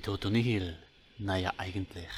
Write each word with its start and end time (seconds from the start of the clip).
In 0.00 0.04
Toto 0.04 0.30
Nihil? 0.30 0.78
Naja, 1.18 1.52
eigentlich. 1.58 2.08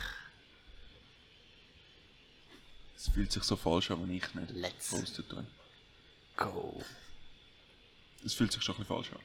Es 2.96 3.08
fühlt 3.08 3.32
sich 3.32 3.42
so 3.42 3.56
falsch 3.56 3.90
an, 3.90 4.00
wenn 4.04 4.14
ich 4.14 4.34
nicht 4.36 4.50
Let's 4.52 4.90
posten 4.90 5.28
tue. 5.28 5.44
Go. 6.36 6.80
Es 8.24 8.34
fühlt 8.34 8.52
sich 8.52 8.62
schon 8.62 8.76
ein 8.76 8.84
bisschen 8.86 8.94
falsch 8.94 9.10
an. 9.10 9.18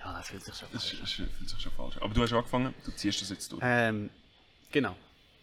Ja, 0.00 0.18
das 0.18 0.26
fühlt 0.30 0.42
sich 0.42 0.52
schon 0.52 0.68
Es, 0.72 0.82
falsch 0.90 0.94
an. 0.98 1.04
es 1.04 1.12
fühlt 1.12 1.48
sich 1.48 1.60
schon 1.60 1.72
falsch 1.74 1.96
an. 1.98 2.02
Aber 2.02 2.12
du 2.12 2.22
hast 2.22 2.32
angefangen, 2.32 2.74
du 2.84 2.90
ziehst 2.90 3.22
das 3.22 3.30
jetzt 3.30 3.52
durch. 3.52 3.62
Ähm, 3.64 4.10
genau. 4.72 4.96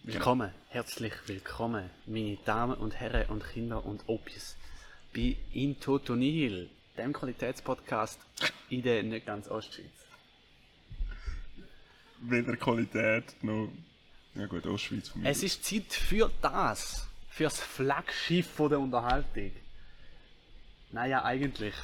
Willkommen, 0.03 0.51
herzlich 0.67 1.13
willkommen, 1.27 1.89
meine 2.07 2.35
Damen 2.43 2.75
und 2.77 2.93
Herren 2.99 3.29
und 3.29 3.47
Kinder 3.53 3.85
und 3.85 4.03
Opis, 4.07 4.57
bei 5.15 5.37
In 5.53 5.79
Toto 5.79 6.13
Nihil, 6.13 6.69
dem 6.97 7.13
Qualitätspodcast 7.13 8.19
in 8.69 8.81
der 8.81 9.01
nicht 9.03 9.25
ganz 9.25 9.47
Ostschweiz. 9.47 10.08
Weder 12.21 12.55
Qualität 12.57 13.35
noch. 13.41 13.69
Ja 14.35 14.45
gut, 14.45 14.65
Ostschweiz 14.65 15.09
von 15.09 15.21
mir. 15.21 15.29
Es 15.29 15.43
ist 15.43 15.63
Zeit 15.65 15.91
für 15.91 16.31
das, 16.41 17.07
fürs 17.29 17.59
Flaggschiff 17.59 18.47
von 18.47 18.69
der 18.69 18.79
Unterhaltung. 18.79 19.51
Naja, 20.91 21.23
eigentlich. 21.23 21.75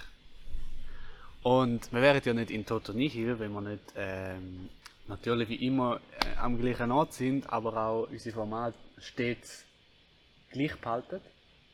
Und 1.43 1.91
wir 1.93 2.01
wären 2.01 2.21
ja 2.23 2.33
nicht 2.33 2.51
in 2.51 2.65
Toto 2.65 2.91
Nihil, 2.91 3.37
wenn 3.39 3.51
wir 3.51 3.61
nicht 3.61 3.93
ähm, 3.95 4.69
natürlich 5.07 5.49
wie 5.49 5.67
immer 5.67 5.99
äh, 6.19 6.37
am 6.37 6.59
gleichen 6.59 6.91
Ort 6.91 7.13
sind, 7.13 7.51
aber 7.51 7.77
auch 7.77 8.07
unser 8.09 8.31
Format 8.31 8.73
stets 8.97 9.63
gleich 10.51 10.75
behalten. 10.77 11.21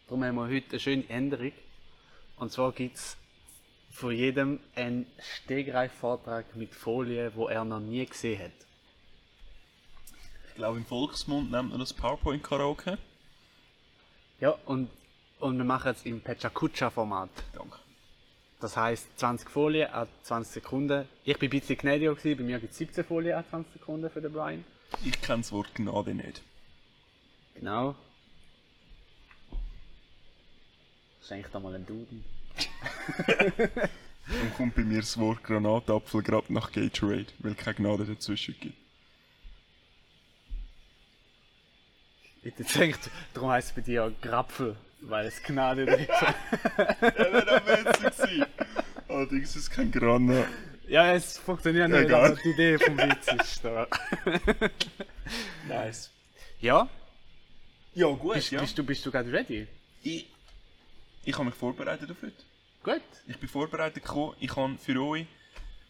Darum 0.07 0.23
haben 0.23 0.35
wir 0.35 0.49
heute 0.49 0.71
eine 0.71 0.79
schöne 0.79 1.09
Änderung. 1.09 1.53
Und 2.35 2.51
zwar 2.51 2.73
gibt 2.73 2.97
es 2.97 3.17
von 3.91 4.15
jedem 4.15 4.59
einen 4.75 5.05
Stegreif-Vortrag 5.19 6.55
mit 6.55 6.73
Folien, 6.73 7.31
wo 7.35 7.47
er 7.47 7.65
noch 7.65 7.79
nie 7.79 8.05
gesehen 8.05 8.41
hat. 8.41 8.51
Ich 10.47 10.55
glaube, 10.55 10.77
im 10.77 10.85
Volksmund 10.85 11.51
nennt 11.51 11.69
man 11.69 11.79
das 11.79 11.93
PowerPoint-Karaoke. 11.93 12.97
Ja, 14.39 14.55
und, 14.65 14.89
und 15.39 15.57
wir 15.57 15.65
machen 15.65 15.91
es 15.91 16.05
im 16.05 16.21
Pechakucha-Format. 16.21 17.29
Danke. 17.53 17.77
Das 18.59 18.77
heisst 18.77 19.07
20 19.19 19.49
Folien 19.49 19.91
an 19.91 20.07
20 20.23 20.53
Sekunden. 20.53 21.07
Ich 21.23 21.37
bin 21.37 21.47
ein 21.47 21.59
bisschen 21.59 21.77
gnädiger, 21.77 22.15
gewesen, 22.15 22.37
bei 22.37 22.43
mir 22.43 22.59
gibt 22.59 22.71
es 22.71 22.77
17 22.77 23.03
Folien 23.03 23.37
an 23.37 23.45
20 23.49 23.73
Sekunden 23.73 24.09
für 24.09 24.21
den 24.21 24.31
Brian. 24.31 24.63
Ich 25.03 25.19
kenne 25.21 25.41
das 25.41 25.51
Wort 25.51 25.73
Gnade 25.73 26.13
nicht. 26.13 26.41
Genau. 27.55 27.95
Schenk 31.27 31.51
da 31.51 31.59
mal 31.59 31.73
einen 31.73 31.85
Duden. 31.85 32.23
Dann 33.27 34.53
kommt 34.55 34.75
bei 34.75 34.81
mir 34.83 34.99
das 35.01 35.17
Wort 35.17 35.43
Granatapfel 35.43 36.21
gerade 36.23 36.53
nach 36.53 36.71
Gatorade, 36.71 37.25
weil 37.39 37.55
keine 37.55 37.75
Gnade 37.75 38.05
dazwischen 38.05 38.55
gibt. 38.59 38.77
Bitte 42.43 42.63
denkt, 42.63 43.09
darum 43.33 43.49
heisst 43.51 43.69
es 43.69 43.75
bei 43.75 43.81
dir 43.81 44.05
auch 44.05 44.11
Grapfel, 44.21 44.75
weil 45.01 45.27
es 45.27 45.41
Gnade 45.43 45.85
drin 45.87 45.99
ist. 45.99 46.09
Ja, 46.09 46.35
wäre 47.17 47.61
auch 47.61 48.03
witzig. 48.03 48.43
Allerdings 49.07 49.49
ist 49.49 49.55
es 49.63 49.69
kein 49.69 49.91
Granat. 49.91 50.47
Ja, 50.87 51.13
es 51.13 51.37
funktioniert 51.37 51.89
nicht, 51.89 52.05
Egal. 52.05 52.25
aber 52.31 52.35
die 52.43 52.49
Idee 52.49 52.77
vom 52.79 52.97
Witz 52.97 53.27
ist 53.41 53.63
da. 53.63 53.87
Nice. 55.67 56.09
Ja? 56.59 56.89
Ja, 57.93 58.07
gut, 58.07 58.35
Bist, 58.35 58.51
bist 58.51 58.77
du, 58.77 58.83
bist 58.83 59.05
du 59.05 59.11
gerade 59.11 59.31
ready? 59.31 59.67
Ich, 60.01 60.27
ich 61.23 61.33
habe 61.35 61.45
mich 61.45 61.55
vorbereitet 61.55 62.09
auf 62.11 62.21
heute. 62.21 62.43
Gut. 62.83 63.01
Ich 63.27 63.37
bin 63.37 63.47
vorbereitet 63.49 64.03
gekommen. 64.03 64.35
Ich 64.39 64.55
habe 64.55 64.77
für 64.77 65.01
euch 65.01 65.27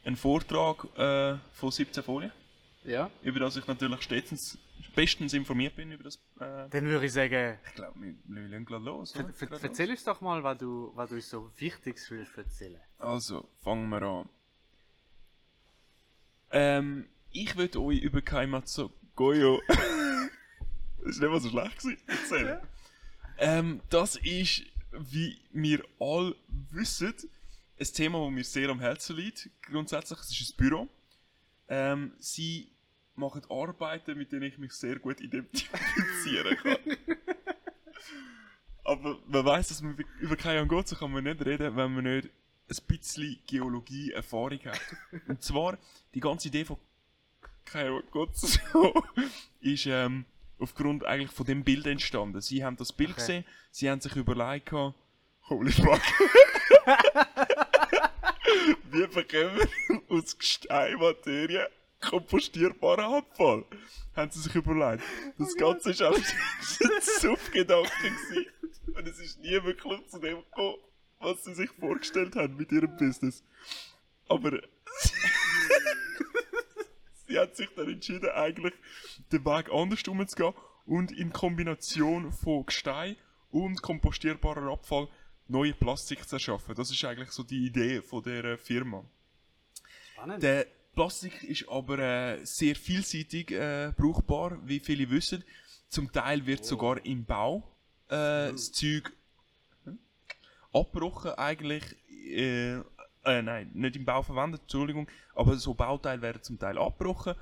einen 0.03 0.15
Vortrag 0.17 0.85
äh, 0.97 1.37
von 1.53 1.71
17 1.71 2.03
Folien, 2.03 2.31
Ja. 2.83 3.09
über 3.23 3.39
das 3.39 3.55
ich 3.55 3.65
natürlich 3.67 4.01
stets 4.01 4.57
bestens 4.95 5.33
informiert 5.33 5.75
bin 5.75 5.91
über 5.91 6.03
das. 6.03 6.15
Äh, 6.39 6.67
Dann 6.69 6.85
würde 6.85 7.05
ich 7.05 7.13
sagen, 7.13 7.57
ich 7.65 7.73
glaube, 7.75 7.97
wir, 8.01 8.49
wir 8.49 8.59
gleich 8.65 8.81
los. 8.81 9.11
ver 9.13 9.29
ver 9.33 9.47
Gleich 9.47 9.63
erzähl 9.63 9.89
uns 9.91 10.03
doch 10.03 10.19
mal, 10.21 10.43
was 10.43 10.57
du, 10.57 10.91
was 10.95 11.09
du 11.09 11.15
uns 11.15 11.29
so 11.29 11.49
Wichtiges 11.57 12.09
willst 12.11 12.37
erzählen. 12.37 12.73
los. 12.73 13.07
Also, 13.07 13.47
fangen 13.63 13.87
wir 13.89 14.01
an. 14.01 14.29
Ähm, 16.51 17.07
ich 17.31 17.55
würde 17.55 17.81
euch 17.81 17.99
über 17.99 18.21
Kaimatsu 18.21 18.89
Goyo. 19.15 19.61
das 19.67 21.15
ist 21.15 21.21
nicht 21.21 21.29
mal 21.31 21.39
so 21.39 21.49
schlecht 21.49 21.77
gewesen. 21.79 21.97
Erzählen. 22.07 22.59
Ähm, 23.37 23.81
das 23.89 24.17
ist, 24.17 24.63
wie 24.91 25.39
wir 25.51 25.83
alle 25.99 26.35
wissen, 26.71 27.13
ein 27.79 27.87
Thema, 27.93 28.23
das 28.23 28.31
mir 28.31 28.43
sehr 28.43 28.69
am 28.69 28.79
Herzen 28.79 29.15
liegt. 29.15 29.49
Grundsätzlich, 29.63 30.19
es 30.19 30.39
ist 30.39 30.53
ein 30.53 30.57
Büro. 30.57 30.87
Ähm, 31.67 32.13
sie 32.19 32.71
machen 33.15 33.41
Arbeiten, 33.49 34.17
mit 34.17 34.31
denen 34.31 34.43
ich 34.43 34.57
mich 34.57 34.73
sehr 34.73 34.99
gut 34.99 35.21
identifizieren 35.21 36.57
kann. 36.57 36.77
Aber 38.83 39.19
man 39.27 39.45
weiß, 39.45 39.69
dass 39.69 39.81
man 39.81 39.97
über 40.19 40.35
Kajan 40.35 40.67
Gotze 40.67 40.95
kann 40.95 41.11
man 41.11 41.23
nicht 41.23 41.45
reden, 41.45 41.75
wenn 41.75 41.93
man 41.93 42.03
nicht 42.03 42.29
ein 42.67 42.87
bisschen 42.87 43.39
Geologie-Erfahrung 43.47 44.59
hat. 44.65 44.81
Und 45.27 45.41
zwar, 45.43 45.77
die 46.13 46.19
ganze 46.19 46.47
Idee 46.47 46.65
von 46.65 46.77
Kajan 47.65 48.03
Gotze 48.11 48.59
ist 49.61 49.85
ähm, 49.85 50.25
aufgrund 50.61 51.05
eigentlich 51.05 51.31
von 51.31 51.45
dem 51.45 51.63
Bild 51.63 51.85
entstanden. 51.87 52.39
Sie 52.41 52.63
haben 52.63 52.77
das 52.77 52.93
Bild 52.93 53.11
Okay. 53.11 53.19
gesehen, 53.19 53.45
sie 53.71 53.89
haben 53.89 53.99
sich 54.01 54.15
überlegt, 54.15 54.71
holy 54.71 55.71
fuck. 55.71 56.01
Wie 58.91 59.07
bekommen 59.07 59.57
wir 59.87 60.01
aus 60.09 60.37
Gesteinmaterie 60.37 61.65
kompostierbaren 62.01 63.13
Abfall? 63.15 63.65
Haben 64.15 64.31
sie 64.31 64.41
sich 64.41 64.55
überlegt. 64.55 65.03
Das 65.37 65.55
Ganze 65.55 65.91
ist 65.91 66.01
einfach 66.01 66.19
ein 66.19 67.01
Suffgedanke. 67.19 67.89
Und 68.93 69.07
es 69.07 69.19
ist 69.19 69.39
nie 69.39 69.63
wirklich 69.63 70.07
zu 70.09 70.19
dem 70.19 70.39
gekommen, 70.39 70.77
was 71.19 71.43
sie 71.43 71.53
sich 71.53 71.69
vorgestellt 71.79 72.35
haben 72.35 72.57
mit 72.57 72.71
ihrem 72.71 72.97
Business. 72.97 73.43
Aber 74.27 74.51
sie 77.31 77.39
hat 77.39 77.55
sich 77.55 77.69
dann 77.75 77.89
entschieden, 77.89 78.29
eigentlich 78.29 78.73
den 79.31 79.45
Weg 79.45 79.71
anders 79.71 80.07
umzugehen 80.07 80.53
und 80.85 81.11
in 81.11 81.31
Kombination 81.31 82.31
von 82.31 82.65
Gestein 82.65 83.15
und 83.51 83.81
kompostierbarer 83.81 84.71
Abfall 84.71 85.07
neue 85.47 85.73
Plastik 85.73 86.27
zu 86.27 86.35
erschaffen. 86.35 86.75
Das 86.75 86.91
ist 86.91 87.03
eigentlich 87.03 87.31
so 87.31 87.43
die 87.43 87.65
Idee 87.65 88.01
von 88.01 88.23
der 88.23 88.57
Firma. 88.57 89.03
Spannend. 90.13 90.43
Der 90.43 90.67
Plastik 90.93 91.43
ist 91.43 91.67
aber 91.69 91.99
äh, 91.99 92.45
sehr 92.45 92.75
vielseitig 92.75 93.51
äh, 93.51 93.93
brauchbar, 93.95 94.59
wie 94.65 94.79
viele 94.79 95.09
wissen. 95.09 95.43
Zum 95.87 96.11
Teil 96.11 96.45
wird 96.45 96.65
sogar 96.65 97.05
im 97.05 97.25
Bau 97.25 97.63
äh, 98.07 98.51
das 98.51 98.71
Zeug 98.71 99.11
hm, 99.85 99.99
abgebrochen 100.73 101.31
eigentlich. 101.31 101.83
Äh, 103.23 103.41
nein, 103.41 103.69
nicht 103.73 103.95
im 103.95 104.05
Bau 104.05 104.23
verwendet, 104.23 104.61
Entschuldigung, 104.61 105.07
aber 105.35 105.55
so 105.57 105.73
Bauteile 105.73 106.21
werden 106.21 106.41
zum 106.41 106.57
Teil 106.57 106.77
abgebrochen 106.77 107.35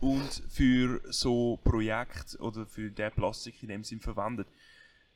und 0.00 0.42
für 0.48 1.00
so 1.10 1.58
Projekte 1.62 2.38
oder 2.38 2.66
für 2.66 2.90
den 2.90 3.12
Plastik 3.12 3.62
in 3.62 3.68
dem 3.68 3.84
Sinn 3.84 4.00
verwendet. 4.00 4.48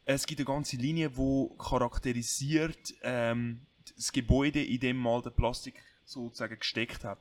Es 0.04 0.26
gibt 0.26 0.40
eine 0.40 0.46
ganze 0.46 0.76
Linie, 0.76 1.16
wo 1.16 1.48
charakterisiert 1.56 2.94
ähm, 3.02 3.60
das 3.96 4.12
Gebäude, 4.12 4.62
in 4.62 4.80
dem 4.80 4.96
mal 4.96 5.22
der 5.22 5.30
Plastik 5.30 5.74
sozusagen 6.04 6.58
gesteckt 6.58 7.04
hat. 7.04 7.18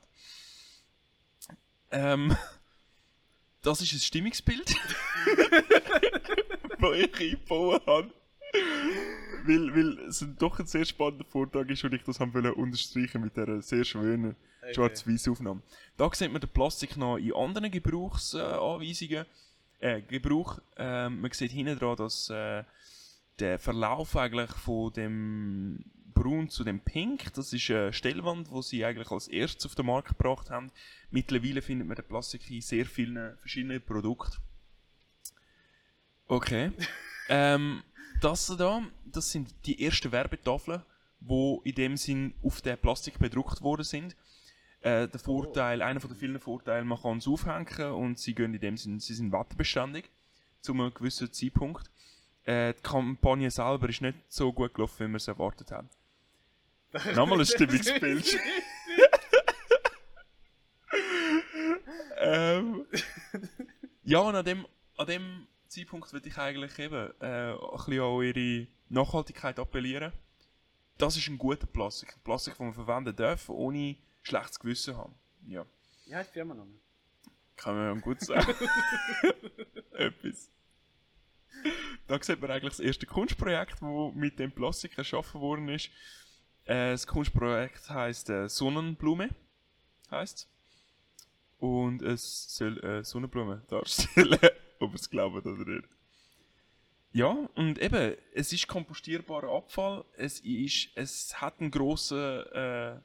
Ähm, 1.90 2.36
das 3.62 3.80
ist 3.80 3.92
ein 3.92 4.00
Stimmungsbild, 4.00 4.68
das 6.80 6.96
ich 6.96 7.20
eingebaut 7.20 7.86
habe. 7.86 8.12
Weil, 9.44 9.74
weil 9.74 9.98
es 10.08 10.24
doch 10.38 10.58
ein 10.58 10.66
sehr 10.66 10.84
spannender 10.84 11.24
Vortrag 11.24 11.68
ist 11.70 11.84
und 11.84 11.94
ich 11.94 12.02
das 12.02 12.20
haben 12.20 12.32
wollte 12.34 12.54
unterstreichen 12.54 13.22
mit 13.22 13.36
dieser 13.36 13.62
sehr 13.62 13.84
schönen 13.84 14.36
schwarz-weiß 14.72 15.28
Aufnahme. 15.28 15.62
Da 15.96 16.10
sieht 16.12 16.32
man 16.32 16.40
den 16.40 16.50
Plastik 16.50 16.96
noch 16.96 17.16
in 17.16 17.34
anderen 17.34 17.70
Gebrauchsanweisungen. 17.70 19.26
Äh, 19.80 20.02
Gebrauch. 20.02 20.58
Ähm, 20.76 21.22
man 21.22 21.32
sieht 21.32 21.52
hinten 21.52 21.78
dran, 21.78 21.96
dass 21.96 22.28
äh, 22.28 22.64
der 23.38 23.58
Verlauf 23.58 24.14
eigentlich 24.14 24.50
von 24.50 24.92
dem 24.92 25.84
Braun 26.12 26.50
zu 26.50 26.64
dem 26.64 26.80
Pink, 26.80 27.32
das 27.32 27.52
ist 27.54 27.70
eine 27.70 27.92
Stellwand, 27.92 28.50
wo 28.50 28.60
sie 28.60 28.84
eigentlich 28.84 29.10
als 29.10 29.28
erstes 29.28 29.64
auf 29.64 29.74
den 29.74 29.86
Markt 29.86 30.08
gebracht 30.08 30.50
haben. 30.50 30.70
Mittlerweile 31.10 31.62
findet 31.62 31.88
man 31.88 31.96
den 31.96 32.04
Plastik 32.04 32.50
in 32.50 32.60
sehr 32.60 32.84
vielen 32.84 33.38
verschiedenen 33.38 33.80
Produkten. 33.80 34.36
Okay. 36.26 36.72
ähm, 37.30 37.82
das 38.20 38.46
da, 38.46 38.82
das 39.06 39.32
sind 39.32 39.54
die 39.66 39.84
ersten 39.84 40.12
Werbetafeln, 40.12 40.82
wo 41.20 41.60
in 41.64 41.74
dem 41.74 41.96
Sinn 41.96 42.34
auf 42.42 42.60
den 42.60 42.78
Plastik 42.78 43.18
bedruckt 43.18 43.62
worden 43.62 43.84
sind. 43.84 44.16
Äh, 44.80 45.08
der 45.08 45.20
Vorteil, 45.20 45.82
einer 45.82 46.00
von 46.00 46.10
den 46.10 46.18
vielen 46.18 46.40
Vorteile, 46.40 46.84
man 46.84 47.00
kann 47.00 47.18
es 47.18 47.28
aufhängen 47.28 47.92
und 47.92 48.18
sie 48.18 48.34
gehen 48.34 48.54
in 48.54 48.60
dem 48.60 48.76
Sinn, 48.76 48.98
sie 49.00 49.14
sind 49.14 49.32
wetterbeständig 49.32 50.08
zu 50.60 50.72
einem 50.72 50.92
gewissen 50.94 51.32
Zeitpunkt. 51.32 51.90
Äh, 52.44 52.74
die 52.74 52.82
Kampagne 52.82 53.50
selber 53.50 53.88
ist 53.88 54.00
nicht 54.00 54.18
so 54.28 54.52
gut 54.52 54.72
gelaufen, 54.74 55.06
wie 55.06 55.12
wir 55.12 55.16
es 55.16 55.28
erwartet 55.28 55.70
haben. 55.70 55.88
Nochmal 57.14 57.40
ein 57.40 57.46
Stimmungsbild. 57.46 58.38
ähm, 62.18 62.86
ja, 64.04 64.18
und 64.20 64.34
an 64.34 64.44
dem, 64.44 64.66
an 64.96 65.06
dem 65.06 65.46
Zeitpunkt 65.70 66.12
würde 66.12 66.28
ich 66.28 66.36
eigentlich 66.36 66.78
eben 66.78 67.12
äh, 67.20 67.52
ein 67.52 67.58
bisschen 67.58 68.00
an 68.00 68.06
eure 68.06 68.66
Nachhaltigkeit 68.88 69.58
appellieren. 69.58 70.12
Das 70.98 71.16
ist 71.16 71.28
ein 71.28 71.38
guter 71.38 71.66
Plastik. 71.66 72.14
Ein 72.16 72.20
Plastik, 72.24 72.56
den 72.56 72.66
man 72.66 72.74
verwenden 72.74 73.14
darf, 73.14 73.48
ohne 73.48 73.96
schlechtes 74.22 74.58
Gewissen 74.58 74.96
haben. 74.96 75.14
Ja, 75.46 75.64
Wie 76.06 76.14
heißt 76.14 76.30
die 76.30 76.34
Firma 76.34 76.54
nochmal? 76.54 76.74
kann 77.56 77.76
man 77.76 78.00
gut 78.00 78.20
sagen. 78.20 78.54
Etwas. 79.92 80.50
Da 82.06 82.22
sieht 82.22 82.40
man 82.40 82.50
eigentlich 82.50 82.72
das 82.72 82.80
erste 82.80 83.06
Kunstprojekt, 83.06 83.76
das 83.80 84.14
mit 84.14 84.38
dem 84.38 84.50
Plastik 84.50 84.96
erschaffen 84.98 85.40
worden 85.40 85.68
ist. 85.68 85.90
Äh, 86.64 86.92
das 86.92 87.06
Kunstprojekt 87.06 87.88
heißt 87.88 88.30
äh, 88.30 88.48
Sonnenblume. 88.48 89.28
Heißt. 90.10 90.48
Und 91.58 92.02
es 92.02 92.56
soll 92.56 92.82
äh, 92.82 93.04
Sonnenblume 93.04 93.62
darstellen, 93.68 94.38
ob 94.80 94.94
es 94.94 95.08
glaubt 95.08 95.46
oder 95.46 95.64
nicht. 95.64 95.88
Ja, 97.12 97.30
und 97.54 97.78
eben, 97.80 98.16
es 98.34 98.52
ist 98.52 98.68
kompostierbarer 98.68 99.48
Abfall. 99.52 100.04
Es, 100.16 100.40
ist, 100.40 100.90
es 100.94 101.40
hat 101.40 101.60
einen 101.60 101.70
grossen 101.70 102.44
äh, 102.52 102.96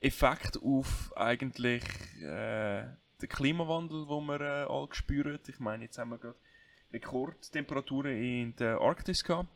Effekt 0.00 0.58
auf 0.62 1.12
eigentlich 1.16 1.82
äh, 2.22 2.86
den 3.20 3.28
Klimawandel, 3.28 4.06
den 4.06 4.26
wir 4.26 4.40
äh, 4.40 4.64
alle 4.66 4.88
spüren. 4.92 5.38
Ich 5.46 5.58
meine, 5.60 5.84
jetzt 5.84 5.98
haben 5.98 6.10
wir 6.10 6.18
gerade 6.18 6.38
Rekordtemperaturen 6.92 8.16
in 8.16 8.56
der 8.56 8.80
Arktis 8.80 9.22
gehabt. 9.22 9.48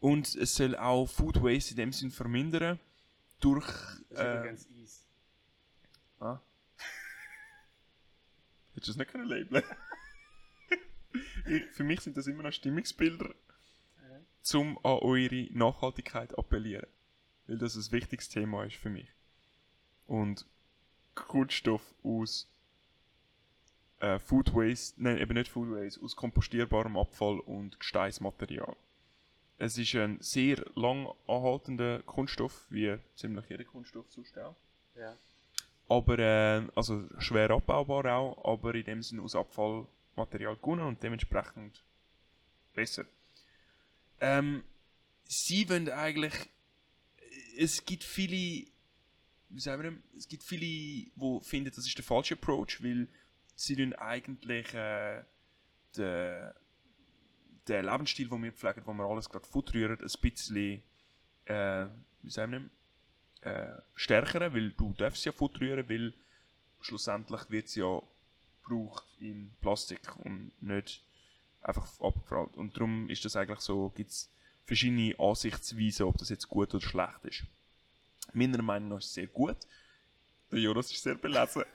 Und 0.00 0.32
es 0.36 0.54
soll 0.54 0.76
auch 0.76 1.06
Food 1.06 1.42
Waste 1.42 1.72
in 1.72 1.76
dem 1.78 1.92
Sinn 1.92 2.12
vermindern. 2.12 2.78
Durch. 3.40 3.66
Das 4.10 4.10
ist 4.10 4.18
Äh, 4.20 4.38
übrigens 4.38 4.68
Eis. 4.80 5.04
ah. 6.20 6.38
Hättest 8.74 8.86
du 8.88 8.90
es 8.92 8.96
nicht 8.96 9.10
können 9.10 9.28
labeln 9.28 9.64
Ich- 11.46 11.64
Für 11.72 11.84
mich 11.84 12.00
sind 12.00 12.16
das 12.16 12.26
immer 12.26 12.42
noch 12.42 12.52
Stimmungsbilder, 12.52 13.34
zum 14.42 14.76
an 14.78 14.98
eure 15.00 15.48
Nachhaltigkeit 15.52 16.36
appellieren. 16.38 16.86
Weil 17.46 17.58
das 17.58 17.76
ein 17.76 17.92
wichtiges 17.92 18.28
Thema 18.28 18.64
ist 18.64 18.76
für 18.76 18.90
mich. 18.90 19.08
Und 20.06 20.46
Kunststoff 21.14 21.82
aus 22.02 22.46
äh, 24.00 24.18
Food 24.18 24.54
Waste, 24.54 25.02
nein, 25.02 25.18
eben 25.18 25.34
nicht 25.34 25.50
Food 25.50 25.70
Waste, 25.70 26.00
aus 26.02 26.14
kompostierbarem 26.14 26.96
Abfall 26.96 27.40
und 27.40 27.80
Gesteinsmaterial. 27.80 28.76
Es 29.58 29.76
ist 29.76 29.94
ein 29.96 30.20
sehr 30.20 30.64
lang 30.76 31.08
anhaltender 31.26 32.02
Kunststoff, 32.02 32.66
wie 32.70 32.96
ziemlich 33.16 33.48
jeder 33.48 33.64
Kunststoff 33.64 34.06
sonst 34.10 34.38
auch. 34.38 34.54
Ja. 34.94 35.16
Aber, 35.88 36.18
äh, 36.18 36.62
also 36.76 37.08
schwer 37.18 37.50
abbaubar 37.50 38.06
auch, 38.16 38.44
aber 38.44 38.74
in 38.74 38.84
dem 38.84 39.02
Sinne 39.02 39.22
aus 39.22 39.34
Abfallmaterial 40.18 40.56
gewonnen 40.56 40.86
und 40.86 41.02
dementsprechend 41.02 41.82
besser. 42.74 43.04
Ähm, 44.20 44.62
sie 45.24 45.68
wollen 45.68 45.88
eigentlich, 45.90 46.34
es 47.56 47.84
gibt 47.84 48.04
viele, 48.04 48.66
wie 49.50 49.60
sagen 49.60 49.82
wir 49.82 49.90
denn, 49.90 50.02
es 50.16 50.28
gibt 50.28 50.42
viele, 50.42 50.60
die 50.62 51.12
finden, 51.42 51.70
das 51.74 51.86
ist 51.86 51.96
der 51.96 52.04
falsche 52.04 52.34
Approach, 52.34 52.82
weil 52.82 53.08
sie 53.54 53.76
tun 53.76 53.94
eigentlich 53.94 54.72
äh, 54.74 55.22
den, 55.96 56.50
den 57.68 57.84
Lebensstil, 57.84 58.28
den 58.28 58.42
wir 58.42 58.52
pflegen, 58.52 58.82
wo 58.84 58.92
wir 58.92 59.04
alles 59.04 59.28
gerade 59.28 59.46
futtern, 59.46 59.98
ein 59.98 60.20
bisschen, 60.20 60.82
äh, 61.46 61.86
wie 62.22 62.30
sagen 62.30 62.52
wir 62.52 62.70
äh, 63.40 63.80
stärkeren, 63.94 64.52
weil 64.52 64.70
du 64.70 64.92
darfst 64.94 65.24
ja 65.24 65.32
Futter 65.32 65.60
rühren, 65.60 65.88
weil 65.88 66.12
schlussendlich 66.80 67.48
wird 67.50 67.66
es 67.66 67.76
ja 67.76 68.02
gebraucht 68.68 69.04
in 69.20 69.50
Plastik 69.60 70.00
und 70.24 70.52
nicht 70.60 71.02
einfach 71.62 71.86
abgefragt. 72.00 72.56
Und 72.56 72.76
darum 72.76 73.08
ist 73.08 73.24
das 73.24 73.36
eigentlich 73.36 73.60
so, 73.60 73.90
gibt 73.90 74.10
es 74.10 74.30
verschiedene 74.64 75.18
Ansichtsweisen, 75.18 76.06
ob 76.06 76.18
das 76.18 76.28
jetzt 76.28 76.48
gut 76.48 76.74
oder 76.74 76.84
schlecht 76.84 77.24
ist. 77.24 77.44
Meiner 78.32 78.62
Meinung 78.62 78.90
nach 78.90 78.98
ist 78.98 79.06
es 79.06 79.14
sehr 79.14 79.26
gut. 79.26 79.56
Der 80.50 80.60
Jonas 80.60 80.90
ist 80.90 81.02
sehr 81.02 81.14
belesen. 81.14 81.64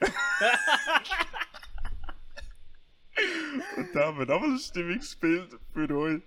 und 3.77 3.89
da 3.93 4.07
haben 4.07 4.19
wir 4.19 4.25
nochmal 4.25 4.51
ein 4.51 4.59
Stimmungsbild 4.59 5.57
für 5.73 5.89
euch. 5.97 6.21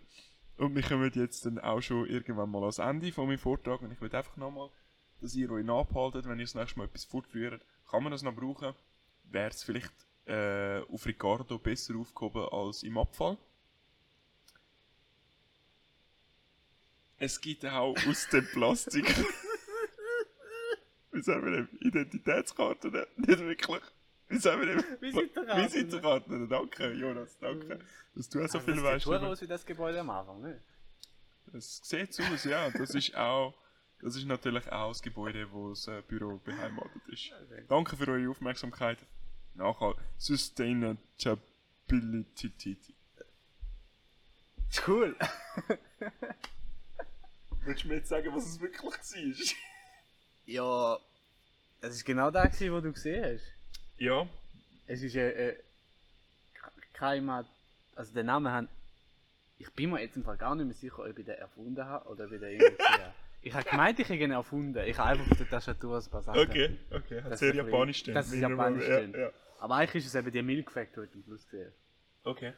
Und 0.59 0.75
wir 0.75 0.83
kommen 0.83 1.13
jetzt 1.15 1.47
dann 1.47 1.59
auch 1.59 1.81
schon 1.81 2.09
irgendwann 2.09 2.51
mal 2.51 2.63
ans 2.63 2.79
Ende 2.79 3.13
von 3.13 3.27
meinem 3.27 3.39
Vortrag. 3.39 3.83
Und 3.83 3.93
ich 3.93 4.01
will 4.01 4.15
einfach 4.15 4.37
nochmal 4.37 4.71
dass 5.21 5.35
ihr 5.35 5.51
euch 5.51 5.65
nachhaltet, 5.65 6.29
wenn 6.29 6.39
ihr 6.39 6.45
das 6.45 6.55
nächste 6.55 6.79
Mal 6.79 6.87
etwas 6.87 7.05
fortführt. 7.05 7.65
Kann 7.91 8.03
man 8.03 8.13
das 8.13 8.23
noch 8.23 8.35
brauchen? 8.35 8.75
Wäre 9.25 9.51
es 9.51 9.63
vielleicht 9.63 9.93
äh, 10.27 10.81
auf 10.93 11.07
Ricardo 11.07 11.59
besser 11.59 11.95
aufgehoben 11.97 12.49
als 12.51 12.83
im 12.83 12.99
Abfall? 12.99 13.37
Es 17.19 17.41
gibt 17.41 17.65
auch 17.65 17.97
aus 18.07 18.29
dem 18.29 18.47
Plastik. 18.53 19.07
Wie 21.13 21.23
sagen 21.23 21.45
wir 21.47 21.53
dem? 21.53 21.69
Identitätskarten? 21.81 22.93
Nicht 23.17 23.39
wirklich. 23.39 23.83
Wie 24.29 24.39
sagen 24.39 24.61
wir 24.61 24.67
dem? 24.77 24.85
Visitenkarten. 25.01 25.65
Visitenkarten. 25.65 26.49
Danke, 26.49 26.93
Jonas, 26.93 27.39
danke. 27.39 27.79
Dass 28.15 28.29
du 28.29 28.45
auch 28.45 28.49
so 28.49 28.61
viel 28.61 28.75
das 28.75 28.83
weißt. 28.85 29.05
sieht 29.07 29.15
über- 29.15 29.29
aus 29.29 29.41
wie 29.41 29.47
das 29.47 29.65
Gebäude 29.65 30.01
am 30.01 30.11
Anfang, 30.11 30.43
ne? 30.43 30.61
es 31.55 31.81
sieht 31.85 32.13
so 32.13 32.23
aus, 32.25 32.45
ja. 32.45 32.69
Das 32.71 32.91
ist 32.95 33.15
auch, 33.17 33.55
das 34.03 34.17
ist 34.17 34.27
natürlich 34.27 34.71
auch 34.71 34.89
das 34.89 35.01
Gebäude, 35.01 35.51
wo 35.53 35.71
das 35.71 35.87
äh, 35.89 36.03
Büro 36.07 36.39
beheimatet 36.45 37.01
ist. 37.09 37.31
Danke 37.69 37.97
für 37.97 38.09
eure 38.09 38.29
Aufmerksamkeit. 38.31 38.99
Nachhalt. 39.57 39.97
Sustainability. 40.19 40.99
Cool. 44.87 45.15
Willst 47.65 47.85
du 47.85 47.89
mir 47.89 47.95
jetzt 47.97 48.09
sagen, 48.09 48.35
was 48.35 48.47
es 48.47 48.61
wirklich 48.61 48.83
war? 48.83 48.93
Ja, 50.47 50.99
es 51.81 51.95
ist 51.97 52.05
genau 52.05 52.31
das, 52.31 52.53
gewesen, 52.53 52.73
was 52.75 52.83
du 52.83 52.93
gesehen 52.93 53.25
hast. 53.25 53.45
ja. 53.99 54.27
Es 54.89 55.03
ist 55.03 55.17
äh, 55.17 55.49
äh, 55.49 55.57
kein 56.93 57.25
Mat 57.25 57.47
also 57.97 58.13
den 58.15 58.27
Namen 58.27 58.53
haben. 58.53 58.69
Ich 59.59 59.69
bin 59.73 59.91
mir 59.91 60.01
jetzt 60.01 60.17
im 60.17 60.23
Fall 60.23 60.37
gar 60.37 60.55
nicht 60.55 60.67
mehr 60.67 60.75
sicher, 60.75 61.01
ob 61.01 61.19
ich 61.19 61.25
den 61.25 61.35
erfunden 61.35 61.85
habe 61.85 62.09
oder 62.09 62.27
ob 62.27 62.33
ich 62.33 62.39
den 62.41 62.61
irgendwie. 62.61 62.85
Ich 63.43 63.53
habe 63.55 63.69
gemeint, 63.69 63.99
ich 63.99 64.09
hätte 64.09 64.23
ihn 64.23 64.31
erfunden. 64.31 64.79
Ich 64.87 64.97
habe 64.99 65.11
einfach 65.11 65.31
auf 65.31 65.39
der 65.39 65.49
Tastatur 65.49 65.99
ein 65.99 66.11
paar 66.11 66.23
Sachen. 66.23 66.39
Okay, 66.41 66.77
okay. 66.91 67.23
Hat 67.23 67.33
Das 67.33 67.41
sehr 67.41 67.55
japanisch 67.55 67.99
stehen. 67.99 68.15
das 68.15 68.29
ist 68.29 68.39
japanisch 68.41 68.87
ja, 68.87 68.99
stehen. 68.99 69.13
ja. 69.19 69.31
Aber 69.61 69.75
eigentlich 69.77 70.05
ist 70.05 70.07
es 70.07 70.15
eben 70.15 70.31
die 70.31 70.43
Milk 70.43 70.71
Factory 70.71 71.09
am 71.15 71.23
Schluss 71.23 71.45
gesehen. 71.49 71.73
Okay. 72.25 72.53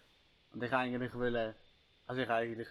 Und 0.52 0.62
ich 0.62 0.72
eigentlich 0.72 1.14
wollte, 1.14 1.54
also 2.06 2.22
ich 2.22 2.28
eigentlich 2.30 2.68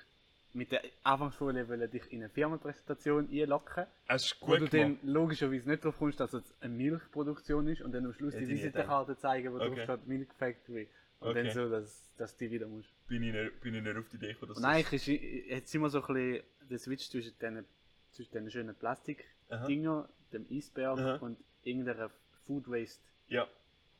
mit 0.53 0.71
der 0.71 0.81
Anfangsfolie 1.03 1.67
wollte 1.69 1.87
dich 1.87 2.11
in 2.11 2.19
eine 2.23 2.29
Firmenpräsentation 2.29 3.29
einlocken, 3.29 3.85
Es 4.07 4.25
ist 4.25 4.41
wo 4.41 4.45
gut 4.47 4.61
du 4.61 4.67
gemacht. 4.69 4.97
dann 5.03 5.09
logischerweise 5.13 5.69
nicht 5.69 5.85
drauf 5.85 5.97
kommst, 5.99 6.19
dass 6.19 6.33
es 6.33 6.43
eine 6.61 6.73
Milchproduktion 6.73 7.67
ist 7.67 7.81
und 7.81 7.91
dann 7.91 8.05
am 8.05 8.13
Schluss 8.13 8.33
Hätte 8.33 8.45
die 8.45 8.51
Visitenkarte 8.53 9.17
zeigen, 9.17 9.51
wo 9.53 9.57
Okay. 9.57 9.67
drauf 9.75 9.83
steht 9.83 10.07
Milk 10.07 10.33
Factory. 10.33 10.87
Und 11.19 11.29
Okay. 11.29 11.43
dann 11.45 11.53
so, 11.53 11.69
dass, 11.69 12.11
dass 12.17 12.37
du 12.37 12.45
die 12.45 12.51
wieder 12.51 12.67
musst. 12.67 12.89
Bin 13.07 13.23
ich, 13.23 13.33
nicht, 13.33 13.59
bin 13.61 13.73
ich 13.75 13.83
nicht 13.83 13.97
auf 13.97 14.07
die 14.09 14.17
Idee 14.17 14.33
gekommen, 14.33 14.49
dass 14.49 14.57
Und 14.57 14.65
eigentlich 14.65 15.07
ist, 15.07 15.47
jetzt 15.49 15.71
sind 15.71 15.81
wir 15.81 15.89
so 15.89 16.03
ein 16.03 16.13
bisschen 16.13 16.43
der 16.69 16.79
Switch 16.79 17.09
zwischen 17.09 17.33
diesen, 17.39 17.65
zwischen 18.11 18.31
diesen 18.33 18.51
schönen 18.51 18.75
Plastikdinger, 18.75 20.09
dem 20.33 20.45
Eisberg 20.51 20.97
Aha. 20.99 21.15
und 21.17 21.37
irgendeiner 21.63 22.09
Food 22.45 22.67
Waste 22.69 23.01
Ja, 23.27 23.47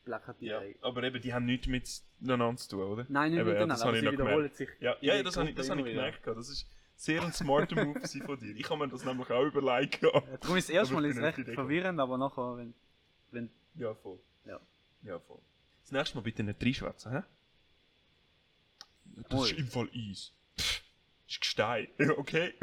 ja. 0.08 0.18
Plakatierung. 0.20 0.76
Aber 0.82 1.04
eben, 1.04 1.22
die 1.22 1.34
haben 1.34 1.46
nichts 1.46 1.68
miteinander 1.68 2.56
zu 2.58 2.70
tun, 2.70 2.82
oder? 2.82 3.06
Nein, 3.10 3.32
nicht 3.32 3.40
Eben, 3.40 3.48
ja, 3.50 3.54
miteinander, 3.54 3.76
das 3.76 3.82
aber 3.84 4.00
sie 4.00 4.12
wiederholen 4.12 4.52
sich. 4.52 4.70
Ja, 4.80 4.96
ja, 5.02 5.14
der 5.16 5.24
das 5.24 5.38
habe 5.38 5.50
ich, 5.50 5.56
das 5.56 5.70
habe 5.70 5.82
ich 5.82 5.88
gemerkt. 5.88 6.24
gehabt. 6.24 6.38
Das 6.40 6.50
ist 6.50 6.66
sehr 6.96 7.22
ein 7.24 7.34
smarter 7.34 7.84
Move 7.86 8.00
von 8.26 8.40
dir. 8.40 8.56
Ich 8.56 8.70
habe 8.70 8.80
mir 8.86 8.92
das 8.92 9.06
nämlich 9.06 9.30
auch 9.30 9.44
überlegt. 9.46 10.02
Ja, 10.02 10.10
Darum 10.42 10.58
ist 10.58 10.66
es 10.66 10.70
erstmal 10.70 11.06
ist 11.06 11.18
recht 11.20 11.40
verwirrend, 11.54 12.00
aber 12.00 12.18
nachher, 12.18 12.58
wenn, 12.58 12.74
wenn 13.32 13.50
Ja, 13.76 13.94
voll. 13.96 14.20
ja. 14.46 14.60
Ja, 15.04 15.20
voll. 15.20 15.40
Das 15.84 15.92
nächste 15.92 16.18
Mal 16.18 16.22
bitte 16.24 16.44
nicht 16.44 16.62
reinschwätzen, 16.62 17.12
hä? 17.12 17.22
Das 19.30 19.40
Mal. 19.40 19.46
ist 19.46 19.58
im 19.60 19.68
Fall 19.68 19.90
Eis. 19.96 20.32
Pff, 20.60 20.82
ist 21.28 21.42
Gestein. 21.42 21.88
Ja, 21.98 22.12
okay? 22.18 22.54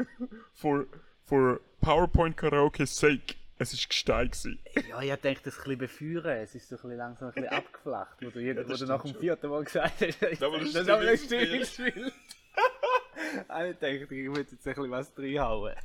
For, 0.53 0.85
for 1.23 1.59
PowerPoint 1.81 2.35
Karaoke 2.37 2.85
sake. 2.85 3.35
Es 3.57 3.71
ist 3.71 3.87
Gestein 3.87 4.29
gewesen. 4.29 4.59
Ja, 4.89 5.01
ich 5.01 5.21
denke, 5.21 5.41
das 5.43 5.57
ein 5.59 5.77
bisschen 5.77 5.77
befeuern. 5.77 6.37
Es 6.39 6.55
ist 6.55 6.67
so 6.67 6.75
ein 6.75 6.81
bisschen 6.81 6.97
langsam 6.97 7.29
ein 7.29 7.33
bisschen 7.33 7.49
abgeflacht, 7.57 8.17
wo 8.21 8.29
du, 8.29 8.39
jeder, 8.39 8.61
Ja, 8.61 8.67
das 8.67 8.81
wo 8.81 8.85
du 8.85 8.91
nach 8.91 9.01
dem 9.01 9.09
stimmt 9.09 9.21
vierten 9.21 9.49
Mal 9.49 9.63
gesagt 9.63 10.01
hast. 10.01 10.21
das 10.21 10.31
ist 10.31 10.43
ein 10.43 10.83
Stimmungsbild. 10.83 11.67
Stimmungsbild. 11.67 12.13
ich 13.71 13.77
denke, 13.77 14.15
ich 14.15 14.29
muss 14.29 14.37
jetzt 14.39 14.67
ein 14.67 14.73
bisschen 14.73 14.91
was 14.91 15.11
reinhauen. 15.17 15.75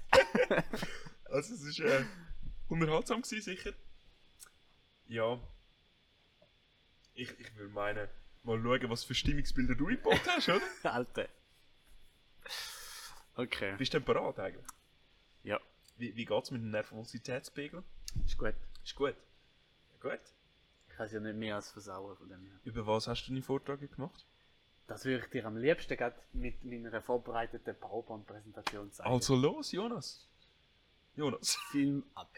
Also 1.26 1.54
es 1.54 1.62
ist 1.62 1.78
äh, 1.78 2.04
unterhaltsam 2.68 3.22
gewesen, 3.22 3.40
sicher. 3.42 3.72
Ja. 5.06 5.40
Ich, 7.14 7.38
ich 7.38 7.56
will 7.56 7.68
meinen, 7.68 8.08
mal 8.42 8.60
schauen, 8.60 8.90
was 8.90 9.04
für 9.04 9.14
Stimmungsbilder 9.14 9.76
du 9.76 9.86
eingebaut 9.86 10.20
hast, 10.26 10.48
oder? 10.48 10.60
Alter. 10.82 11.28
Okay. 13.36 13.76
Bist 13.78 13.94
du 13.94 14.00
denn 14.00 14.06
bereit 14.06 14.40
eigentlich? 14.40 14.66
Ja, 15.44 15.60
Wie, 16.00 16.16
wie 16.16 16.24
geht 16.24 16.44
es 16.44 16.50
mit 16.50 16.62
dem 16.62 16.70
Nervositätspegel? 16.70 17.84
ist 18.24 18.38
gut. 18.38 18.54
Ist 18.82 18.96
gut. 18.96 19.14
Ja, 19.92 20.10
gut. 20.10 20.20
Ich 20.88 20.94
kann 20.96 21.04
es 21.04 21.12
ja 21.12 21.20
nicht 21.20 21.36
mehr 21.36 21.56
als 21.56 21.70
versauen 21.70 22.16
von 22.16 22.26
dem 22.26 22.42
her. 22.42 22.58
Über 22.64 22.86
was 22.86 23.06
hast 23.06 23.26
du 23.26 23.32
deine 23.32 23.42
Vorträge 23.42 23.86
gemacht? 23.86 24.24
Das 24.86 25.04
würde 25.04 25.22
ich 25.22 25.30
dir 25.30 25.44
am 25.44 25.58
liebsten 25.58 25.98
gerade 25.98 26.16
mit 26.32 26.64
meiner 26.64 27.02
vorbereiteten 27.02 27.78
PowerPoint-Präsentation 27.78 28.90
zeigen. 28.90 29.10
Also 29.10 29.36
los, 29.36 29.72
Jonas. 29.72 30.26
Jonas. 31.16 31.56
Film 31.70 32.02
ab. 32.14 32.32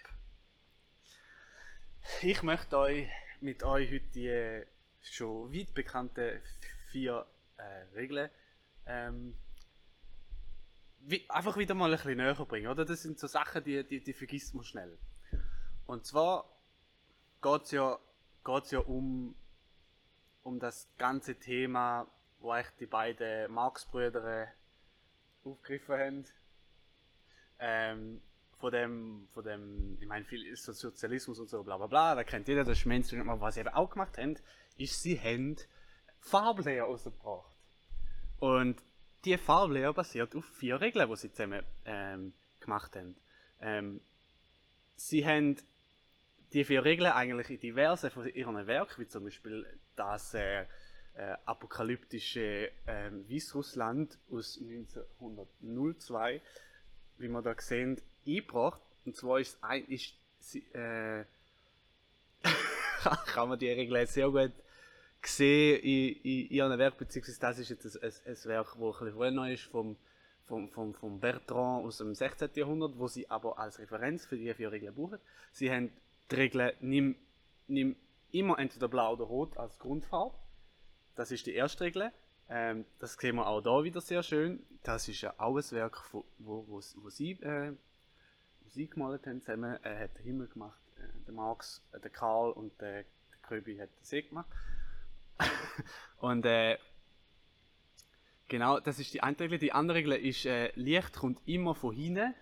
Ich 2.20 2.42
möchte 2.42 2.76
euch 2.78 3.08
mit 3.40 3.62
euch 3.62 3.92
heute 3.92 4.06
die 4.12 4.26
äh, 4.26 4.66
schon 5.02 5.52
weit 5.54 5.72
bekannten 5.72 6.42
vier 6.90 7.26
äh, 7.58 7.62
Regeln 7.94 8.28
ähm, 8.86 9.36
wie, 11.04 11.28
einfach 11.28 11.56
wieder 11.56 11.74
mal 11.74 11.90
ein 11.90 11.96
bisschen 11.96 12.16
näher 12.16 12.34
bringen. 12.34 12.68
Oder? 12.68 12.84
Das 12.84 13.02
sind 13.02 13.18
so 13.18 13.26
Sachen, 13.26 13.62
die, 13.64 13.84
die, 13.84 14.02
die 14.02 14.12
vergisst 14.12 14.54
man 14.54 14.64
schnell. 14.64 14.98
Und 15.86 16.06
zwar 16.06 16.44
geht 17.42 17.62
es 17.62 17.70
ja, 17.72 17.98
geht's 18.44 18.70
ja 18.70 18.80
um, 18.80 19.34
um 20.42 20.58
das 20.58 20.88
ganze 20.98 21.34
Thema, 21.34 22.06
wo 22.38 22.52
eigentlich 22.52 22.76
die 22.78 22.86
beiden 22.86 23.52
Marx-Brüder 23.52 24.48
aufgegriffen 25.44 25.98
haben. 25.98 26.24
Ähm, 27.58 28.22
von 28.58 28.72
dem, 28.72 29.28
von 29.32 29.44
dem, 29.44 29.98
ich 30.00 30.06
meine, 30.06 30.24
viel 30.24 30.46
ist 30.46 30.64
so 30.64 30.72
Sozialismus 30.72 31.40
und 31.40 31.48
so, 31.48 31.64
bla 31.64 31.76
bla 31.76 31.88
bla, 31.88 32.14
da 32.14 32.22
kennt 32.22 32.46
jeder, 32.46 32.62
das 32.62 32.78
ist 32.78 32.86
Mainstream, 32.86 33.28
aber 33.28 33.40
was 33.40 33.54
sie 33.54 33.60
eben 33.60 33.70
auch 33.70 33.90
gemacht 33.90 34.18
haben, 34.18 34.36
ist, 34.76 35.02
sie 35.02 35.18
haben 35.18 35.56
Farblehrer 36.20 36.86
rausgebracht. 36.86 37.56
Und 38.38 38.80
die 39.24 39.38
Farblehre 39.38 39.94
basiert 39.94 40.34
auf 40.34 40.44
vier 40.44 40.80
Regeln, 40.80 41.08
die 41.08 41.16
sie 41.16 41.32
zusammen 41.32 41.62
ähm, 41.84 42.32
gemacht 42.60 42.96
haben. 42.96 43.16
Ähm, 43.60 44.00
sie 44.96 45.24
haben 45.26 45.56
die 46.52 46.64
vier 46.64 46.84
Regeln 46.84 47.12
eigentlich 47.12 47.50
in 47.50 47.60
diversen 47.60 48.10
von 48.10 48.26
ihren 48.28 48.66
Werken, 48.66 49.00
wie 49.00 49.08
zum 49.08 49.24
Beispiel 49.24 49.66
das 49.96 50.34
äh, 50.34 50.62
äh, 51.14 51.36
apokalyptische 51.44 52.70
äh, 52.86 53.10
Weißrussland 53.28 54.18
aus 54.30 54.58
1902, 54.60 56.40
wie 57.18 57.28
man 57.28 57.44
da 57.44 57.54
sehen, 57.58 58.00
eingebracht. 58.26 58.80
Und 59.04 59.16
zwar 59.16 59.40
ist, 59.40 59.58
sie, 60.40 60.64
äh, 60.72 61.24
kann 63.26 63.48
man 63.48 63.58
die 63.58 63.70
Regeln 63.70 64.06
sehr 64.06 64.30
gut 64.30 64.52
sehen 65.26 65.80
in, 65.82 66.16
in 66.22 66.50
ihren 66.50 66.78
Werk, 66.78 66.98
beziehungsweise 66.98 67.40
das 67.40 67.58
ist 67.58 67.68
jetzt 67.70 67.96
ein, 67.96 68.02
ein, 68.02 68.12
ein 68.26 68.44
Werk, 68.44 68.76
das 68.78 69.00
ein 69.00 69.04
bisschen 69.06 69.34
neu 69.34 69.52
ist, 69.52 69.64
vom, 69.64 69.96
vom, 70.44 70.68
vom, 70.68 70.94
vom 70.94 71.20
Bertrand 71.20 71.86
aus 71.86 71.98
dem 71.98 72.14
16. 72.14 72.50
Jahrhundert, 72.54 72.98
wo 72.98 73.08
sie 73.08 73.28
aber 73.30 73.58
als 73.58 73.78
Referenz 73.78 74.26
für 74.26 74.36
die 74.36 74.52
vier 74.54 74.72
Regeln 74.72 74.94
brauchen. 74.94 75.18
Sie 75.52 75.70
haben 75.70 75.90
die 76.30 76.34
Regeln, 76.34 76.72
nimm, 76.80 77.16
nimm 77.68 77.96
immer 78.32 78.58
entweder 78.58 78.88
blau 78.88 79.12
oder 79.12 79.24
rot 79.24 79.56
als 79.56 79.78
Grundfarbe. 79.78 80.34
Das 81.14 81.30
ist 81.30 81.46
die 81.46 81.54
erste 81.54 81.84
Regel. 81.84 82.10
Ähm, 82.48 82.84
das 82.98 83.14
sehen 83.14 83.36
wir 83.36 83.46
auch 83.46 83.60
da 83.60 83.84
wieder 83.84 84.00
sehr 84.00 84.22
schön. 84.22 84.62
Das 84.82 85.08
ist 85.08 85.20
ja 85.20 85.34
auch 85.38 85.56
ein 85.56 85.70
Werk, 85.70 86.02
wo, 86.12 86.24
wo, 86.38 86.64
wo, 86.68 86.80
wo 86.96 87.10
sie 87.10 87.32
äh, 87.42 87.72
sie 88.66 88.88
gemalt 88.88 89.26
haben 89.26 89.40
zusammen. 89.40 89.78
Er 89.82 89.98
hat 90.00 90.16
den 90.18 90.24
Himmel 90.24 90.48
gemacht, 90.48 90.80
äh, 90.96 91.24
der 91.26 91.34
Marx, 91.34 91.82
äh, 91.92 92.00
der 92.00 92.10
Karl 92.10 92.52
und 92.52 92.78
der, 92.80 93.02
der 93.02 93.38
Kröbi 93.42 93.76
hat 93.76 93.90
den 93.90 94.04
See 94.04 94.22
gemacht. 94.22 94.48
und 96.18 96.44
äh, 96.46 96.78
genau, 98.48 98.80
das 98.80 98.98
ist 98.98 99.12
die 99.14 99.22
eine 99.22 99.38
Regel. 99.38 99.58
Die 99.58 99.72
andere 99.72 99.98
Regel 99.98 100.12
ist, 100.12 100.46
äh, 100.46 100.72
Licht 100.74 101.14
kommt 101.14 101.40
immer 101.46 101.74
von 101.74 101.94
hinten. 101.94 102.34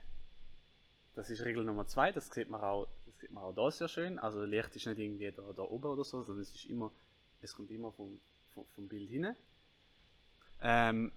Das 1.15 1.31
ist 1.31 1.45
Regel 1.45 1.65
Nummer 1.65 1.87
zwei. 1.87 2.13
Das 2.13 2.29
sieht 2.29 2.51
man 2.51 2.61
auch, 2.61 2.89
das 3.07 3.19
sieht 3.19 3.33
man 3.33 3.45
auch 3.45 3.55
da 3.55 3.71
sehr 3.71 3.89
schön. 3.89 4.19
Also 4.19 4.45
Licht 4.45 4.75
ist 4.77 4.87
nicht 4.87 4.99
irgendwie 4.99 5.31
da, 5.33 5.43
da 5.55 5.63
oben 5.63 5.87
oder 5.87 6.05
so, 6.05 6.23
sondern 6.23 6.43
es 6.43 6.55
ist 6.55 6.67
immer, 6.67 6.93
es 7.43 7.55
kommt 7.55 7.71
immer 7.71 7.93
vom, 7.93 8.21
vom, 8.55 8.65
vom 8.75 8.89
Bild 8.89 9.09
hinten. 9.11 9.37
Ähm, 10.63 11.13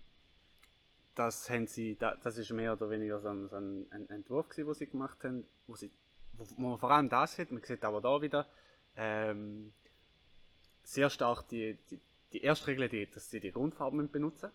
das 1.16 1.50
haben 1.50 1.68
sie, 1.68 1.96
das 1.96 2.38
ist 2.38 2.52
mehr 2.52 2.74
oder 2.74 2.90
weniger 2.90 3.20
so 3.20 3.30
ein, 3.30 3.48
so 3.48 3.58
ein 3.58 4.10
Entwurf 4.10 4.50
den 4.50 4.74
sie 4.74 4.88
gemacht 4.88 5.24
haben, 5.24 5.46
wo, 5.68 5.76
sie, 5.76 5.92
wo 6.34 6.46
man 6.70 6.80
vor 6.80 6.92
allem 6.92 7.10
das 7.10 7.36
sieht, 7.36 7.52
man 7.52 7.62
sieht 7.62 7.84
aber 7.84 8.02
da 8.02 8.22
wieder 8.22 8.48
ähm, 8.96 9.74
sehr 10.84 11.10
stark 11.10 11.48
die, 11.50 11.78
die, 11.90 12.00
die 12.34 12.42
erste 12.42 12.68
Regel, 12.68 12.90
die, 12.90 13.10
dass 13.10 13.30
sie 13.30 13.40
die 13.40 13.52
Grundfarben 13.52 14.10
benutzen. 14.10 14.52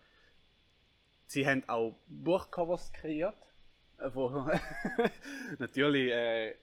Sie 1.25 1.45
haben 1.45 1.67
auch 1.67 1.95
Buchcovers 2.07 2.91
kreiert, 2.93 3.37
äh, 3.97 4.09
wo 4.13 4.29
natürlich 5.59 6.11
äh, 6.11 6.55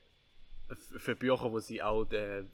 für 0.74 1.14
Bücher, 1.14 1.52
wo 1.52 1.60
sie 1.60 1.82
auch 1.82 2.10
äh, 2.10 2.44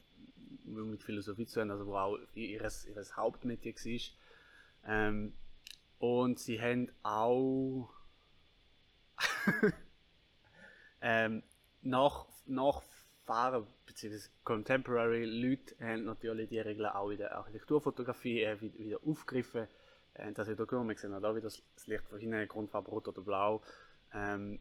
mit 0.65 1.03
Philosophie 1.03 1.47
zu 1.47 1.61
haben, 1.61 1.71
also 1.71 1.87
wo 1.87 1.97
auch 1.97 2.19
ihres, 2.35 2.87
ihres 2.87 3.17
Hauptmetier 3.17 3.75
war. 3.75 4.01
Ähm, 4.87 5.33
und 5.99 6.39
sie 6.39 6.61
haben 6.61 6.91
auch 7.03 7.91
ähm, 11.01 11.43
nach, 11.83 12.27
Nachfahren 13.27 13.67
bzw. 13.87 14.19
Contemporary 14.45 15.25
Leute 15.25 15.75
haben 15.81 16.05
natürlich 16.05 16.49
die 16.49 16.61
Regeln 16.61 16.91
auch 16.91 17.11
in 17.11 17.19
der 17.19 17.37
Architekturfotografie 17.37 18.43
äh, 18.43 18.61
wieder, 18.61 18.99
aufgegriffen. 19.05 19.67
Äh, 20.15 20.33
das 20.33 20.49
wieder 20.49 20.67
wir 20.67 20.97
sehen 20.97 21.15
auch 21.15 21.35
wieder 21.35 21.43
das, 21.43 21.63
Licht 21.87 22.05
von 22.07 22.19
hinten, 22.19 22.47
Grundfarbe 22.49 22.91
rot 22.91 23.09
oder 23.09 23.23
blau. 23.23 23.63
Ähm, 24.13 24.59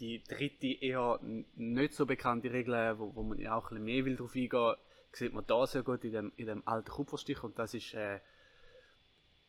die 0.00 0.22
dritte 0.24 0.66
eher 0.66 1.20
nicht 1.22 1.94
so 1.94 2.04
bekannte 2.04 2.52
Regel, 2.52 2.98
wo, 2.98 3.14
wo 3.14 3.22
man 3.22 3.38
ja 3.38 3.54
auch 3.54 3.70
ein 3.70 3.76
bisschen 3.76 3.84
mehr 3.84 4.04
will 4.04 4.16
drauf 4.16 4.34
eingehen, 4.34 4.74
sieht 5.12 5.32
man 5.32 5.46
da 5.46 5.66
sehr 5.66 5.82
gut 5.82 6.02
in 6.04 6.12
dem, 6.12 6.32
in 6.36 6.46
dem 6.46 6.66
alten 6.66 6.90
Kupferstich 6.90 7.42
und 7.44 7.58
das 7.58 7.74
ist 7.74 7.94
äh, 7.94 8.18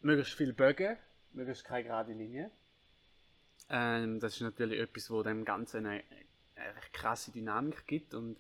möglichst 0.02 0.36
viel 0.36 0.54
Bögen 0.54 0.98
möglichst 1.34 1.66
keine 1.66 1.84
gerade 1.84 2.14
Linie. 2.14 2.50
Ähm, 3.70 4.20
das 4.20 4.36
ist 4.36 4.42
natürlich 4.42 4.80
etwas, 4.80 5.10
wo 5.10 5.24
dem 5.24 5.44
Ganzen 5.44 5.86
eine, 5.86 6.04
eine 6.56 6.74
krasse 6.94 7.32
Dynamik 7.32 7.86
gibt 7.88 8.14
und, 8.14 8.38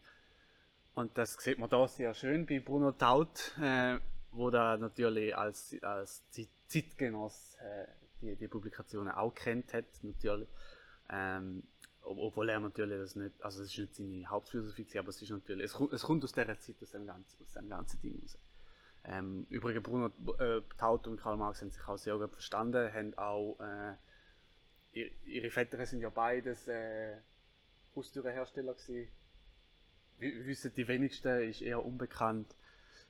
und 0.93 1.17
das 1.17 1.33
sieht 1.33 1.59
man 1.59 1.69
da 1.69 1.87
sehr 1.87 2.13
schön 2.13 2.45
bei 2.45 2.59
Bruno 2.59 2.91
Taut, 2.91 3.57
äh, 3.61 3.99
wo 4.31 4.49
da 4.49 4.77
natürlich 4.77 5.35
als, 5.35 5.75
als 5.81 6.23
Zeitgenoss 6.67 7.55
äh, 7.55 7.87
die, 8.21 8.35
die 8.35 8.47
Publikationen 8.47 9.13
auch 9.13 9.33
kennt 9.33 9.73
hat, 9.73 9.85
natürlich. 10.01 10.47
Ähm, 11.09 11.63
obwohl 12.05 12.49
er 12.49 12.59
natürlich 12.59 12.99
das 12.99 13.15
nicht, 13.15 13.43
also 13.43 13.63
es 13.63 13.71
ist 13.71 13.77
nicht 13.79 13.95
seine 13.95 14.29
Hauptphilosophie, 14.29 14.87
aber 14.97 15.09
es 15.09 15.21
ist 15.21 15.29
natürlich, 15.31 15.65
es, 15.65 15.79
es 15.91 16.03
kommt 16.03 16.23
aus 16.23 16.31
dieser 16.31 16.59
Zeit, 16.59 16.75
aus 16.81 16.91
dem 16.91 17.07
ganzen, 17.07 17.43
aus 17.43 17.53
dem 17.53 17.69
ganzen 17.69 18.01
Ding 18.01 18.19
raus. 18.21 18.37
Ähm, 19.05 19.45
übrigens, 19.49 19.83
Bruno 19.83 20.11
äh, 20.39 20.61
Taut 20.77 21.07
und 21.07 21.19
Karl 21.19 21.37
Marx 21.37 21.61
haben 21.61 21.71
sich 21.71 21.87
auch 21.87 21.97
sehr 21.97 22.17
gut 22.17 22.31
verstanden, 22.31 22.91
haben 22.93 23.17
auch, 23.17 23.57
äh, 23.59 23.95
ihre 25.25 25.49
Väter 25.49 25.83
sind 25.85 26.01
ja 26.01 26.09
beides 26.09 26.67
äh, 26.67 27.17
Haustürenhersteller 27.95 28.73
gewesen. 28.73 29.09
W 30.17 30.45
wissen 30.45 30.73
die 30.75 30.87
wenigsten, 30.87 31.41
ist 31.49 31.61
eher 31.61 31.83
unbekannt. 31.83 32.55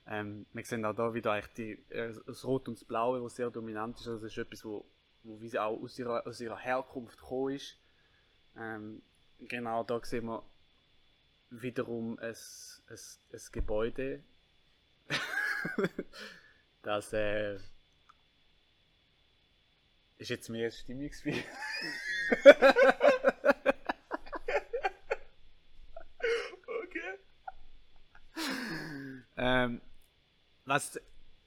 Ähm, 0.08 0.46
wir 0.52 0.64
sehen 0.64 0.84
auch 0.84 0.94
da 0.94 1.14
wieder 1.14 1.40
die, 1.56 1.72
äh, 1.90 2.14
das 2.26 2.44
Rot 2.44 2.68
und 2.68 2.78
das 2.78 2.84
Blaue, 2.84 3.22
was 3.22 3.36
sehr 3.36 3.50
dominant 3.50 3.98
ist. 3.98 4.06
Also 4.08 4.22
das 4.22 4.32
ist 4.32 4.38
etwas, 4.38 4.64
wo, 4.64 4.84
wo 5.24 5.40
wie 5.40 5.48
sie 5.48 5.58
auch 5.58 5.80
aus 5.80 5.98
ihrer, 5.98 6.26
aus 6.26 6.40
ihrer 6.40 6.58
Herkunft 6.58 7.18
gekommen 7.18 7.54
ist. 7.54 7.76
Ähm, 8.56 9.02
genau 9.40 9.84
da 9.84 10.00
sehen 10.04 10.26
wir 10.26 10.42
wiederum 11.50 12.18
ein, 12.18 12.34
ein, 12.88 12.98
ein 13.32 13.40
Gebäude, 13.52 14.22
das 16.82 17.12
äh, 17.12 17.58
ist 20.18 20.30
jetzt 20.30 20.48
mehr 20.48 20.66
ein 20.66 20.72
Stimmungsspiel. 20.72 21.34
okay. 26.82 27.18
Ähm, 29.48 29.80
was, 30.64 31.00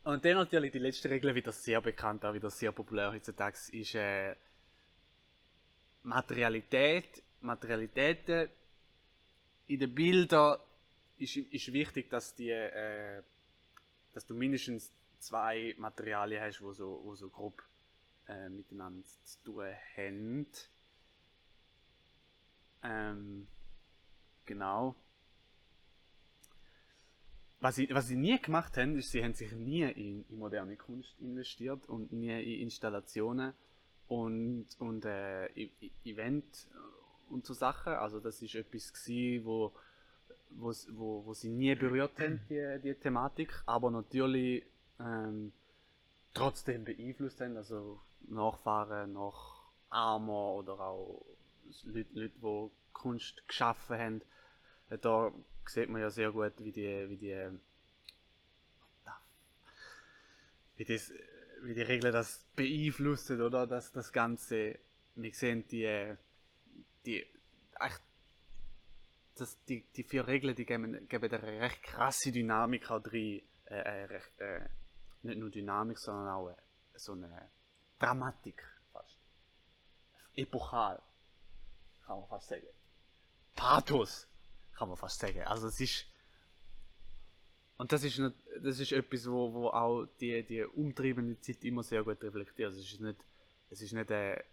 und 0.06 0.24
dann 0.24 0.36
natürlich 0.36 0.72
die 0.72 0.80
letzte 0.80 1.10
Regel, 1.10 1.36
wieder 1.36 1.52
sehr 1.52 1.82
bekannt, 1.82 2.24
auch 2.24 2.34
wieder 2.34 2.50
sehr 2.50 2.72
populär 2.72 3.12
heutzutage, 3.12 3.58
ist 3.74 3.94
äh, 3.96 4.36
Materialität. 6.04 7.22
Materialitäten 7.42 8.50
in 9.68 9.80
den 9.80 9.94
Bildern 9.94 10.60
ist, 11.18 11.36
ist 11.36 11.74
wichtig, 11.74 12.10
dass 12.10 12.34
die 12.36 12.52
äh, 12.52 13.22
dass 14.14 14.26
du 14.26 14.34
mindestens 14.34 14.92
zwei 15.20 15.76
Materialien 15.78 16.42
hast, 16.42 16.60
die 16.60 16.74
so, 16.74 17.02
wo 17.04 17.16
so 17.16 17.28
grob 17.30 17.62
äh, 18.28 18.48
miteinander 18.48 19.06
zu 19.26 19.44
tun 19.44 19.66
haben. 19.98 20.48
Ähm, 22.82 23.48
genau. 24.46 24.96
Was 27.62 27.76
sie, 27.76 27.90
was 27.92 28.08
sie 28.08 28.16
nie 28.16 28.40
gemacht 28.40 28.78
haben, 28.78 28.98
ist, 28.98 29.12
sie 29.12 29.24
haben 29.24 29.34
sich 29.34 29.52
nie 29.52 29.84
in, 29.84 30.26
in 30.30 30.38
moderne 30.38 30.78
Kunst 30.78 31.20
investiert 31.20 31.88
und 31.90 32.14
nie 32.14 32.30
in 32.30 32.62
Installationen 32.62 33.54
und, 34.08 34.68
und 34.80 35.06
äh, 35.06 35.48
Event 36.06 36.68
und 37.30 37.46
so 37.46 37.54
Sachen. 37.54 37.94
Also 37.94 38.20
das 38.20 38.42
ist 38.42 38.56
etwas 38.56 38.94
gewesen, 38.94 39.46
wo 39.46 39.74
wo, 40.52 40.74
wo, 40.92 41.26
wo 41.26 41.34
sie 41.34 41.50
nie 41.50 41.76
berührt 41.76 42.20
haben, 42.20 42.42
die, 42.50 42.80
die 42.84 42.96
Thematik, 42.96 43.54
aber 43.66 43.92
natürlich 43.92 44.64
ähm, 45.00 45.52
trotzdem 46.34 46.84
beeinflusst 46.84 47.42
haben, 47.42 47.58
also 47.58 48.00
Nachfahren, 48.28 49.14
nach 49.14 49.64
Armer 49.90 50.54
oder 50.54 50.80
auch 50.80 51.26
Leute, 51.84 52.10
Leute, 52.14 52.34
die 52.42 52.72
Kunst 52.94 53.48
geschaffen 53.48 53.98
haben. 53.98 54.22
Da 55.02 55.32
sieht 55.70 55.90
man 55.90 56.02
ja 56.02 56.10
sehr 56.10 56.32
gut, 56.32 56.54
wie 56.60 56.72
die, 56.72 57.10
wie 57.10 57.18
die, 57.18 57.60
wie 60.78 60.86
das, 60.86 61.12
wie 61.62 61.74
die 61.74 61.82
Regeln 61.82 62.14
das 62.14 62.46
beeinflussen, 62.56 63.42
oder? 63.42 63.68
Das, 63.68 63.92
das 63.92 64.12
Ganze, 64.12 64.80
wir 65.16 65.34
sehen 65.34 65.68
die, 65.68 66.16
die, 67.06 67.26
echt, 67.80 68.02
das, 69.36 69.64
die, 69.66 69.82
die 69.96 70.04
vier 70.04 70.28
Regeln, 70.28 70.56
die 70.56 70.66
geben, 70.66 71.08
geben 71.08 71.32
eine 71.32 71.62
recht 71.62 71.84
krasse 71.84 72.32
Dynamik 72.32 72.90
auch 72.90 73.02
drin, 73.02 73.42
äh, 73.66 73.76
äh, 73.76 74.06
recht, 74.06 74.40
äh, 74.40 74.68
nicht 75.22 75.38
nur 75.38 75.50
Dynamik, 75.50 76.00
sondern 76.00 76.30
auch 76.30 76.50
äh, 76.50 76.56
so 76.96 77.14
eine 77.14 77.50
Dramatik 78.00 78.64
fast. 78.92 79.18
Epochal, 80.36 81.02
kann 82.06 82.20
man 82.20 82.28
fast 82.28 82.50
sagen. 82.50 82.68
Pathos, 83.56 84.28
kann 84.80 84.88
man 84.88 84.98
fast 84.98 85.20
sagen. 85.20 85.44
Also 85.44 85.68
es 85.68 85.80
ist 85.80 86.06
und 87.78 87.94
das 87.94 88.04
ist, 88.04 88.20
nicht, 88.20 88.36
das 88.62 88.78
ist 88.80 88.92
etwas, 88.92 89.26
wo, 89.26 89.54
wo 89.54 89.68
auch 89.70 90.06
die, 90.20 90.44
die 90.44 90.64
umtriebene 90.66 91.40
Zeit 91.40 91.64
immer 91.64 91.82
sehr 91.82 92.04
gut 92.04 92.22
reflektiert. 92.22 92.74
Es 92.74 92.80
ist 92.80 93.00
nicht, 93.00 93.24
es 93.70 93.82
ist 93.82 93.94
nicht 93.94 94.12
eine 94.12 94.44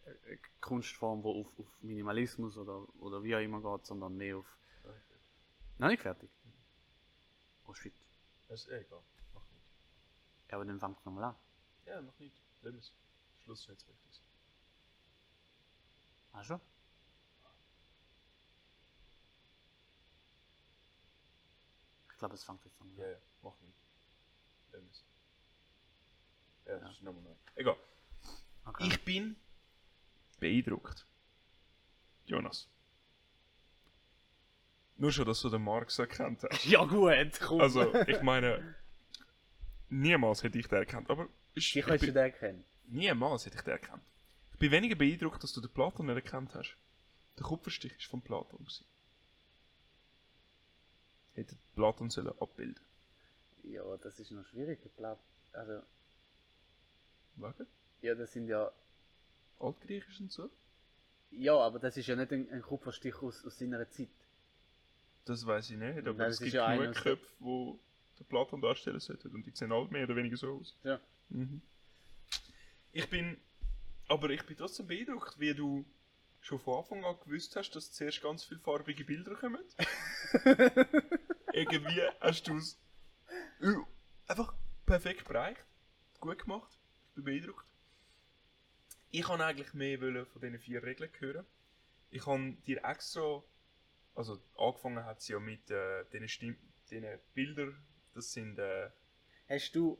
Kunstform, 0.60 1.22
die 1.22 1.28
auf, 1.28 1.48
auf 1.58 1.66
Minimalismus 1.82 2.56
oder, 2.56 2.86
oder 3.00 3.24
wie 3.24 3.34
auch 3.34 3.40
immer 3.40 3.60
geht, 3.60 3.84
sondern 3.84 4.16
mehr 4.16 4.36
auf. 4.36 4.46
Nein, 5.78 5.90
nicht 5.90 6.02
fertig. 6.02 6.30
Oh 7.66 7.74
shit. 7.74 7.92
Das 8.48 8.60
ist 8.60 8.68
eh 8.68 8.78
egal. 8.78 9.02
Mach 9.34 9.42
nicht. 9.50 9.64
Ja, 10.48 10.56
aber 10.56 10.64
dann 10.64 10.78
fangt 10.78 11.04
nochmal 11.04 11.24
an. 11.24 11.34
Ja, 11.84 12.00
noch 12.00 12.16
nicht. 12.20 12.36
Es. 12.62 12.92
Schluss 13.42 13.60
ist 13.60 13.68
jetzt 13.68 13.88
richtig. 13.88 14.22
Ach 16.32 16.44
schon? 16.44 16.60
Ich 22.16 22.18
glaube, 22.18 22.34
es 22.34 22.44
fängt 22.44 22.64
jetzt 22.64 22.80
an. 22.80 22.90
Ja, 22.96 23.10
ja, 23.10 23.16
mach 23.42 23.52
nicht. 23.60 23.76
Es. 24.72 25.02
Ja, 26.66 26.78
das 26.78 26.92
ist 26.92 27.02
nochmal 27.02 27.22
neu. 27.24 27.30
Egal. 27.56 27.76
Okay. 28.64 28.88
Ich 28.88 29.04
bin 29.04 29.36
beeindruckt. 30.40 31.04
Jonas. 32.24 32.68
Nur 34.96 35.12
schon, 35.12 35.26
dass 35.26 35.42
du 35.42 35.50
den 35.50 35.62
Marx 35.62 35.98
erkannt 35.98 36.42
hast. 36.42 36.64
Ja 36.64 36.84
gut, 36.86 37.12
komm. 37.38 37.60
Also, 37.60 37.94
ich 38.06 38.22
meine, 38.22 38.74
niemals 39.90 40.42
hätte 40.42 40.58
ich 40.58 40.68
den 40.68 40.78
erkannt. 40.78 41.10
Aber 41.10 41.28
ich, 41.54 41.74
Wie 41.74 41.80
ich 41.80 41.84
kannst 41.84 42.02
du 42.02 42.06
bin, 42.06 42.14
den 42.14 42.22
erkennen? 42.24 42.64
niemals 42.86 43.44
hätte 43.44 43.56
ich 43.58 43.62
den 43.62 43.72
erkannt. 43.72 44.02
Ich 44.54 44.58
bin 44.58 44.70
weniger 44.70 44.94
beeindruckt, 44.96 45.42
dass 45.42 45.52
du 45.52 45.60
den 45.60 45.70
Platon 45.70 46.06
nicht 46.06 46.16
erkannt 46.16 46.54
hast. 46.54 46.74
Der 47.36 47.44
Kupferstich 47.44 47.92
ist 47.98 48.06
von 48.06 48.22
Platon. 48.22 48.58
Gewesen. 48.60 48.86
Hätte 51.36 51.54
Platon 51.74 52.10
sollen 52.10 52.32
abbilden 52.40 52.80
Ja, 53.64 53.82
das 54.02 54.18
ist 54.18 54.30
noch 54.30 54.46
schwierig. 54.46 54.78
Ich 54.84 54.96
glaube, 54.96 55.20
also, 55.52 55.82
Wegen? 57.36 57.66
ja, 58.00 58.14
das 58.14 58.32
sind 58.32 58.48
ja. 58.48 58.72
Altgriechisch 59.60 60.20
und 60.20 60.32
so? 60.32 60.50
Ja, 61.30 61.56
aber 61.58 61.78
das 61.78 61.96
ist 61.96 62.06
ja 62.06 62.16
nicht 62.16 62.32
ein, 62.32 62.50
ein 62.50 62.62
Kupferstich 62.62 63.14
aus, 63.22 63.44
aus 63.44 63.58
seiner 63.58 63.88
Zeit. 63.90 64.08
Das 65.26 65.44
weiß 65.44 65.70
ich 65.70 65.76
nicht, 65.76 65.98
aber 65.98 66.14
Nein, 66.14 66.30
es 66.30 66.40
gibt 66.40 66.54
ja 66.54 66.74
genug 66.74 66.94
Köpfe, 66.94 67.26
die 67.40 67.78
den 68.18 68.26
Platon 68.28 68.60
darstellen 68.62 69.00
sollten 69.00 69.34
und 69.34 69.44
die 69.44 69.50
sehen 69.50 69.72
alle 69.72 69.88
mehr 69.88 70.04
oder 70.04 70.16
weniger 70.16 70.36
so 70.36 70.58
aus. 70.58 70.74
Ja. 70.84 70.98
Mhm. 71.28 71.60
Ich 72.92 73.08
bin, 73.10 73.36
aber 74.08 74.30
ich 74.30 74.42
bin 74.44 74.56
trotzdem 74.56 74.86
beeindruckt, 74.86 75.38
wie 75.38 75.52
du 75.52 75.84
schon 76.46 76.60
von 76.60 76.78
Anfang 76.78 77.04
an 77.04 77.18
gewusst 77.24 77.56
hast, 77.56 77.70
dass 77.72 77.90
zuerst 77.90 78.22
ganz 78.22 78.44
viele 78.44 78.60
farbige 78.60 79.04
Bilder 79.04 79.34
kommen. 79.34 79.62
Irgendwie 81.52 82.02
hast 82.20 82.46
du 82.46 82.56
es 82.56 82.78
einfach 84.28 84.54
perfekt 84.84 85.26
bereicht, 85.26 85.64
gut 86.20 86.38
gemacht. 86.38 86.78
Ich 87.08 87.14
bin 87.16 87.24
beeindruckt. 87.24 87.66
Ich 89.10 89.22
kann 89.22 89.40
eigentlich 89.40 89.72
mehr 89.74 90.00
wollen 90.00 90.26
von 90.26 90.40
diesen 90.40 90.58
vier 90.58 90.82
Regeln 90.82 91.10
hören. 91.18 91.46
Ich 92.10 92.26
habe 92.26 92.52
dir 92.66 92.84
extra, 92.84 93.42
also 94.14 94.40
angefangen 94.56 95.04
hat 95.04 95.20
sie 95.20 95.32
ja 95.32 95.40
mit 95.40 95.68
äh, 95.70 96.04
diesen, 96.12 96.28
Stimm 96.28 96.56
diesen 96.90 97.18
Bildern, 97.34 97.84
das 98.14 98.32
sind 98.32 98.58
äh, 98.58 98.90
Hast 99.48 99.74
du. 99.74 99.98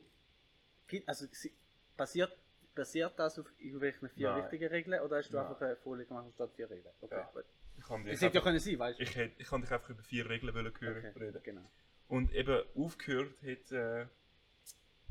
Also, 1.05 1.25
sie- 1.31 1.53
basiert, 1.97 2.37
basiert 2.77 3.17
das 3.19 3.37
auf 3.39 3.47
irgendwelchen 3.59 4.07
vier 4.09 4.29
Nein. 4.31 4.41
richtigen 4.41 4.69
Regeln 4.69 5.01
oder 5.01 5.17
hast 5.17 5.29
du 5.31 5.37
Nein. 5.37 5.47
einfach 5.47 5.61
eine 5.61 5.75
Folie 5.75 6.05
gemacht 6.05 6.31
statt 6.33 6.51
vier 6.55 6.69
Regeln? 6.69 6.93
Okay, 7.01 7.15
Ja. 7.15 7.29
gut. 7.33 7.45
ich 7.77 7.83
kann 7.83 8.03
dir 8.03 8.11
Das 8.11 8.21
hätte 8.21 8.37
ja 8.37 8.43
können 8.43 8.59
sein, 8.59 8.79
weißt 8.79 8.99
du? 8.99 9.03
ich, 9.03 9.15
hätte- 9.15 9.41
ich 9.41 9.47
kann 9.47 9.61
dich 9.61 9.71
einfach 9.71 9.89
über 9.89 10.03
vier 10.03 10.29
Regeln 10.29 10.53
hören 10.55 10.67
Okay, 10.67 11.19
reden. 11.19 11.41
genau. 11.43 11.71
Und 12.07 12.31
eben 12.33 12.63
aufgehört 12.75 13.33
hat 13.41 13.71
äh, 13.71 14.07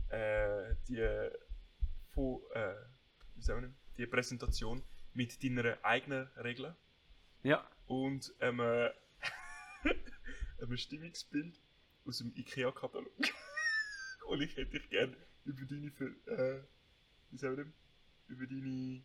äh, 0.09 0.75
die, 0.89 1.31
von, 2.13 2.41
äh, 2.55 2.75
wie 3.35 3.43
sagen 3.43 3.63
wir, 3.63 3.73
die 3.99 4.07
Präsentation 4.07 4.83
mit 5.13 5.43
deiner 5.43 5.79
eigenen 5.85 6.27
Regel 6.37 6.75
Ja. 7.43 7.69
und 7.87 8.33
einem, 8.41 8.61
äh, 8.61 8.91
einem 10.61 10.77
Stimmungsbild 10.77 11.61
aus 12.07 12.19
dem 12.19 12.33
IKEA-Katalog. 12.37 13.13
und 14.29 14.41
ich 14.43 14.57
hätte 14.57 14.71
dich 14.79 14.89
gerne 14.91 15.17
über 15.45 15.65
deine, 15.67 15.93
äh, 16.27 16.63
sagen 17.39 17.57
wir, 17.57 17.67
über 18.29 18.47
deine 18.47 19.03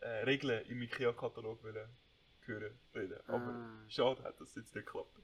äh, 0.00 0.24
Regeln 0.24 0.64
im 0.66 0.82
IKEA-Katalog 0.82 1.62
hören, 1.62 1.88
reden. 2.94 3.20
Aber 3.28 3.46
Ah. 3.52 3.84
schade 3.88 4.22
hat 4.24 4.40
das 4.40 4.54
jetzt 4.56 4.74
nicht 4.74 4.86
geklappt. 4.86 5.16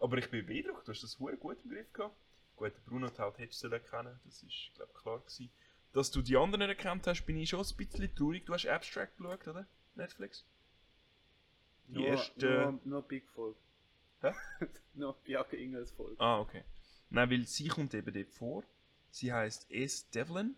Aber 0.00 0.18
ich 0.18 0.30
bin 0.30 0.44
beeindruckt, 0.44 0.86
du 0.86 0.92
hast 0.92 1.02
das 1.02 1.14
verdammt 1.14 1.40
gut 1.40 1.58
im 1.64 1.70
Griff 1.70 1.92
gehabt. 1.92 2.16
Gut, 2.56 2.72
Bruno 2.84 3.08
Taut 3.08 3.38
hättest 3.38 3.62
du 3.64 3.68
sollen 3.68 3.82
kennen, 3.84 4.20
das 4.24 4.42
ist, 4.42 4.70
glaube 4.74 4.92
ich, 4.94 5.02
klar 5.02 5.18
gewesen. 5.20 5.50
Dass 5.92 6.10
du 6.10 6.22
die 6.22 6.36
anderen 6.36 6.62
erkannt 6.68 7.06
hast, 7.06 7.24
bin 7.24 7.36
ich 7.36 7.50
schon 7.50 7.60
ein 7.64 7.76
bisschen 7.76 8.14
traurig. 8.14 8.44
Du 8.46 8.52
hast 8.54 8.66
Abstract 8.66 9.16
geschaut, 9.16 9.46
oder? 9.48 9.66
Netflix? 9.94 10.44
Die 11.88 11.94
Nur, 11.94 12.06
erste- 12.06 12.46
nur, 12.46 12.80
nur 12.84 13.02
Big 13.02 13.28
Folge. 13.30 13.58
Hä? 14.20 14.32
nur 14.94 15.14
Bianca 15.24 15.56
Ingels 15.56 15.90
Folge. 15.90 16.16
Ah, 16.20 16.38
okay. 16.40 16.64
Nein, 17.10 17.30
weil 17.30 17.46
sie 17.46 17.68
kommt 17.68 17.92
eben 17.94 18.12
dort 18.12 18.30
vor. 18.30 18.64
Sie 19.10 19.32
heißt 19.32 19.70
S. 19.70 20.08
Devlin. 20.10 20.56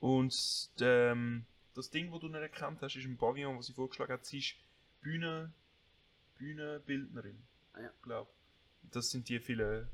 Und 0.00 0.70
ähm, 0.80 1.44
das 1.74 1.90
Ding, 1.90 2.10
das 2.10 2.20
du 2.20 2.28
nicht 2.28 2.40
erkannt 2.40 2.80
hast, 2.82 2.96
ist 2.96 3.04
ein 3.04 3.16
Pavillon, 3.16 3.58
was 3.58 3.66
sie 3.66 3.72
vorgeschlagen 3.72 4.12
hat. 4.12 4.24
Sie 4.24 4.38
ist 4.38 4.54
Bühne, 5.00 5.52
Bühnenbildnerin. 6.38 7.42
Ah, 7.72 7.80
ja. 7.82 7.90
Glaub. 8.02 8.28
Das 8.92 9.10
sind 9.10 9.28
die 9.28 9.40
vielen 9.40 9.88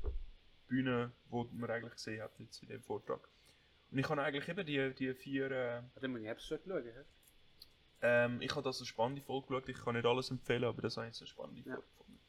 Bühnen, 0.67 1.11
die 1.31 1.47
man 1.57 1.69
eigentlich 1.69 1.93
gesehen 1.93 2.21
hat 2.21 2.37
jetzt 2.39 2.61
in 2.61 2.69
dem 2.69 2.81
Vortrag. 2.81 3.27
Und 3.91 3.99
ich 3.99 4.09
habe 4.09 4.21
eigentlich 4.23 4.47
eben 4.49 4.65
die, 4.65 4.93
die 4.93 5.13
vier. 5.13 5.51
Äh, 5.51 6.07
muss 6.07 6.21
ich 6.21 6.29
Abstract 6.29 6.65
schauen. 6.67 6.83
hä? 6.83 7.03
ähm, 8.01 8.41
ich 8.41 8.51
habe 8.51 8.63
das 8.63 8.79
eine 8.79 8.87
spannende 8.87 9.21
Folge 9.21 9.47
geschaut. 9.47 9.69
Ich 9.69 9.77
kann 9.77 9.95
nicht 9.95 10.05
alles 10.05 10.29
empfehlen, 10.31 10.65
aber 10.65 10.81
das 10.81 10.97
habe 10.97 11.07
ich 11.07 11.19
eine 11.19 11.27
spannende 11.27 11.61
Ja. 11.61 11.75
Folge 11.75 11.87
gefunden. 11.97 12.19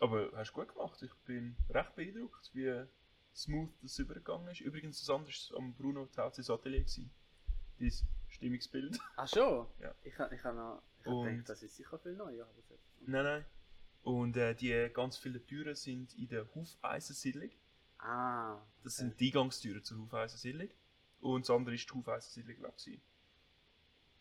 Aber 0.00 0.30
hast 0.36 0.50
du 0.50 0.54
gut 0.54 0.68
gemacht. 0.68 1.02
Ich 1.02 1.14
bin 1.26 1.56
recht 1.70 1.94
beeindruckt, 1.96 2.50
wie 2.52 2.84
smooth 3.36 3.70
das 3.82 3.98
übergegangen 3.98 4.48
ist. 4.48 4.60
Übrigens, 4.60 4.98
das 5.00 5.10
andere 5.10 5.30
war 5.32 5.58
am 5.58 5.74
Bruno 5.74 6.06
Tauzis 6.06 6.48
Atelier. 6.50 6.80
gewesen. 6.80 7.10
Dein 7.78 7.92
Stimmungsbild. 8.28 8.98
Ach 9.16 9.28
schon? 9.28 9.66
Ja. 9.80 9.94
Ich 10.02 10.18
habe 10.18 10.34
ich 10.34 10.42
hab 10.42 10.54
noch. 10.54 10.82
Ich 11.00 11.06
Und- 11.06 11.26
gedacht, 11.26 11.48
das 11.50 11.62
ist 11.62 11.76
sicher 11.76 11.98
viel 11.98 12.14
neuer. 12.14 12.44
Aber 12.46 12.62
das- 12.68 12.78
nein, 13.06 13.24
nein. 13.24 13.44
Und 14.02 14.36
äh, 14.36 14.54
die 14.54 14.88
ganz 14.92 15.16
vielen 15.18 15.44
Türen 15.46 15.74
sind 15.74 16.14
in 16.14 16.28
der 16.28 16.46
Hufeisensiedlung. 16.54 17.50
Ah. 17.98 18.60
Das 18.82 18.94
okay. 18.98 19.08
sind 19.08 19.20
die 19.20 19.26
Eingangstüren 19.26 19.82
zur 19.82 19.98
Hufeisensiedlung. 19.98 20.68
Und 21.20 21.42
das 21.48 21.50
andere 21.54 21.74
ist 21.74 21.88
die 21.90 21.94
Hufeisensiedlung, 21.94 22.56
glaube 22.56 22.76
ich. 22.86 23.00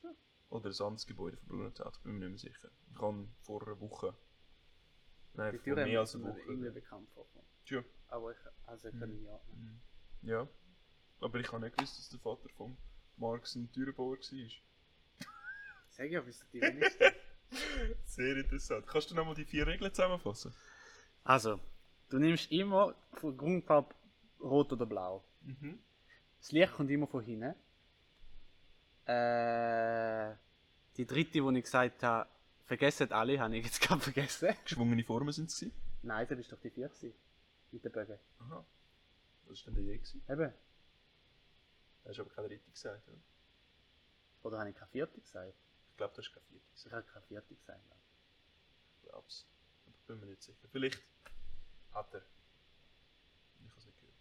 Ja. 0.04 0.10
Oder 0.49 0.69
ein 0.69 0.82
anderes 0.82 1.06
Gebäude 1.06 1.38
von 1.38 1.47
Bruno 1.47 1.69
Taut, 1.69 2.01
bin 2.04 2.13
mir 2.17 2.30
nicht 2.30 2.43
mehr 2.43 2.51
sicher. 2.54 2.69
Ich 2.93 2.99
habe 3.01 3.28
vor 3.41 3.65
einer 3.67 3.80
Woche. 3.80 4.15
Nein, 5.34 5.51
Die 5.51 5.58
vor 5.60 5.63
Tür 5.75 5.86
mehr 5.86 5.99
als 5.99 6.15
einer 6.15 6.34
mir 6.34 6.39
irgendwie 6.39 6.62
Woche. 6.67 6.71
bekannt 6.71 7.10
vorkommen. 7.12 7.45
Tja. 7.65 7.84
Ich 8.32 8.38
also 8.67 8.88
ich 8.89 8.99
kann 8.99 9.10
Mhm. 9.10 9.25
ja. 9.25 9.39
Mhm. 9.54 9.82
Ja. 10.21 10.47
Aber 11.21 11.39
ich 11.39 11.51
habe 11.51 11.62
nicht 11.63 11.78
gewusst, 11.78 11.97
dass 11.97 12.10
der 12.10 12.19
Vater 12.19 12.49
von 12.49 12.75
Marx 13.17 13.56
ein 13.56 13.71
Türenbauer 13.71 14.17
war. 14.17 14.49
Sag 15.89 16.10
ja, 16.12 16.21
bist 16.21 16.41
du 16.41 16.45
die 16.54 16.62
wenigste. 16.62 17.13
Sehr 18.06 18.36
interessant. 18.38 18.86
Kannst 18.88 19.12
du 19.12 19.15
nochmal 19.15 19.36
die 19.36 19.45
vier 19.45 19.65
Regeln 19.67 19.93
zusammenfassen? 19.93 20.54
also, 21.23 21.60
du 22.10 22.19
nimmst 22.19 22.51
immer 22.51 22.95
von 23.13 23.38
Grundfarbe 23.38 23.93
rot 24.41 24.73
oder 24.73 24.86
blau. 24.86 25.23
Mhm. 25.41 25.80
Das 26.39 26.51
Licht 26.51 26.73
kommt 26.73 26.91
immer 26.91 27.08
von 27.08 27.23
hinten. 27.23 27.56
Äh, 29.06 30.36
die 30.97 31.06
dritte, 31.06 31.32
die 31.41 31.58
ich 31.58 31.63
gesagt 31.63 32.04
habe, 32.04 32.30
vergessen 32.65 33.12
alle, 33.12 33.39
habe 33.39 33.56
ich 33.58 33.65
jetzt 33.65 33.82
gerade 33.82 34.01
vergessen. 34.01 34.54
Geschwungene 34.63 35.04
Formen 35.04 35.32
sind 35.32 35.49
es. 35.49 35.65
Nein, 36.01 36.28
das 36.28 36.38
war 36.38 36.43
doch 36.58 36.62
die 36.62 36.69
4 36.71 36.89
gewesen. 36.89 37.13
Mit 37.75 37.83
den 37.83 37.91
Bögen. 37.91 38.17
Aha. 38.39 38.65
Was 39.47 39.67
war 39.67 39.73
denn 39.73 39.85
der 39.85 39.97
gewesen? 39.97 40.21
Eben. 40.29 40.53
Du 42.03 42.09
hast 42.09 42.19
aber 42.21 42.29
keine 42.29 42.47
dritte 42.47 42.71
gesagt, 42.71 43.05
oder? 43.09 43.17
Oder 44.43 44.59
habe 44.59 44.69
ich 44.69 44.75
keine 44.77 44.88
vierte 44.91 45.19
gesagt? 45.19 45.53
Ich 45.91 45.97
glaube, 45.97 46.13
du 46.15 46.21
hast 46.21 46.31
keine 46.31 46.45
vierte 46.45 46.65
Ich 46.73 46.83
gesagt. 46.83 46.93
habe 46.95 47.05
keine 47.11 47.25
vierte 47.25 47.53
gesagt. 47.55 47.81
glaub 47.89 47.97
ich. 47.97 48.05
Ich 48.95 49.09
glaube 49.09 49.27
es. 49.27 49.45
Aber 49.85 49.95
ich 49.97 50.05
bin 50.07 50.19
mir 50.21 50.25
nicht 50.27 50.41
sicher. 50.43 50.67
Vielleicht 50.71 51.01
hat 51.93 52.13
er. 52.13 52.21
Ich 53.59 53.69
habe 53.71 53.79
es 53.79 53.85
nicht 53.88 53.99
gehört. 53.99 54.15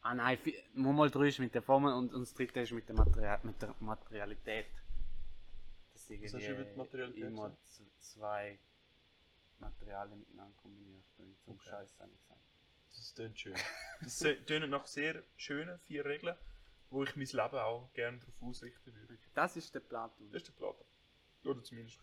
Ah 0.00 0.14
nein, 0.14 0.38
vi- 0.42 0.58
mal 0.74 1.08
3 1.08 1.28
ist 1.28 1.38
mit 1.38 1.54
der 1.54 1.62
Formel 1.62 1.92
und, 1.94 2.12
und 2.12 2.22
das 2.22 2.34
dritte 2.34 2.60
ist 2.62 2.72
mit 2.72 2.88
der, 2.88 2.96
Material 2.96 3.38
mit 3.44 3.62
der 3.62 3.76
Materialität. 3.78 4.66
Das 5.92 6.10
ist 6.10 6.22
Was 6.24 6.34
hast 6.34 6.46
du 6.48 6.52
über 6.52 6.64
die 6.64 6.76
Materialität 6.76 7.22
immer 7.24 7.50
gesagt? 7.50 8.02
zwei 8.02 8.58
Materialien 9.62 10.18
miteinander 10.18 10.54
kombinierst. 10.56 11.18
Und 11.18 11.40
zum 11.42 11.54
Okay. 11.54 11.68
Scheiß 11.70 11.92
gesagt. 11.92 12.10
Das 12.94 13.14
tönt 13.14 13.38
schön. 13.40 13.56
Das 14.02 14.18
tönt 14.46 14.68
nach 14.70 14.86
sehr 14.86 15.22
schönen 15.36 15.78
vier 15.80 16.04
Regeln, 16.04 16.36
wo 16.90 17.02
ich 17.04 17.16
mein 17.16 17.26
Leben 17.26 17.56
auch 17.58 17.90
gerne 17.94 18.18
darauf 18.18 18.42
ausrichten 18.42 18.94
würde. 18.94 19.18
Das 19.34 19.56
ist 19.56 19.74
der 19.74 19.80
Platon. 19.80 20.30
Das 20.30 20.42
ist 20.42 20.48
der 20.48 20.52
Platon. 20.54 20.86
Oder 21.44 21.62
zumindest 21.62 21.98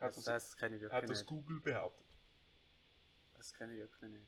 hat 0.00 0.16
Das, 0.16 0.16
das, 0.16 0.24
das 0.24 0.56
kenne 0.56 0.76
ich 0.76 0.82
wirklich 0.82 1.02
hat 1.02 1.08
das 1.10 1.18
nicht. 1.20 1.28
Google 1.28 1.60
behauptet. 1.60 2.06
Das 3.34 3.52
kenne 3.52 3.74
ich 3.74 3.78
wirklich 3.80 4.10
nicht. 4.12 4.26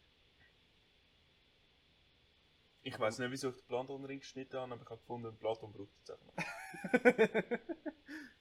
Ich 2.83 2.95
Aber- 2.95 3.05
weiß 3.07 3.19
nicht, 3.19 3.31
wieso 3.31 3.51
ich 3.51 3.57
den 3.57 3.67
Platon 3.67 4.03
drin 4.03 4.21
geschnitten 4.21 4.57
habe, 4.59 4.73
aber 4.73 4.83
ich 4.83 4.89
habe 4.91 5.01
gefunden, 5.01 5.37
Platon 5.37 5.73
braucht 5.73 5.91
es 6.05 6.11
einfach 6.11 6.35
mal. 6.37 7.59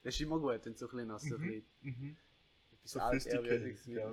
Das 0.04 0.14
ist 0.14 0.20
immer 0.20 0.38
gut, 0.38 0.64
wenn 0.64 0.72
du 0.72 0.78
so 0.78 0.88
ein 0.88 0.96
bisschen, 1.08 1.18
so 1.18 1.34
ein 1.36 1.40
bisschen 1.42 1.66
Mhm. 1.80 2.16
Sophisticated, 2.88 3.86
ja. 3.86 4.12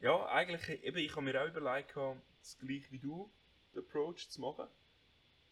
Ja, 0.00 0.26
eigentlich, 0.26 0.82
eben, 0.84 0.96
ich 0.98 1.10
habe 1.12 1.22
mir 1.22 1.42
auch 1.42 1.48
überlegt, 1.48 1.94
das 1.96 2.58
gleiche 2.58 2.90
wie 2.92 2.98
du, 2.98 3.30
den 3.74 3.80
Approach 3.80 4.28
zu 4.30 4.40
machen. 4.40 4.66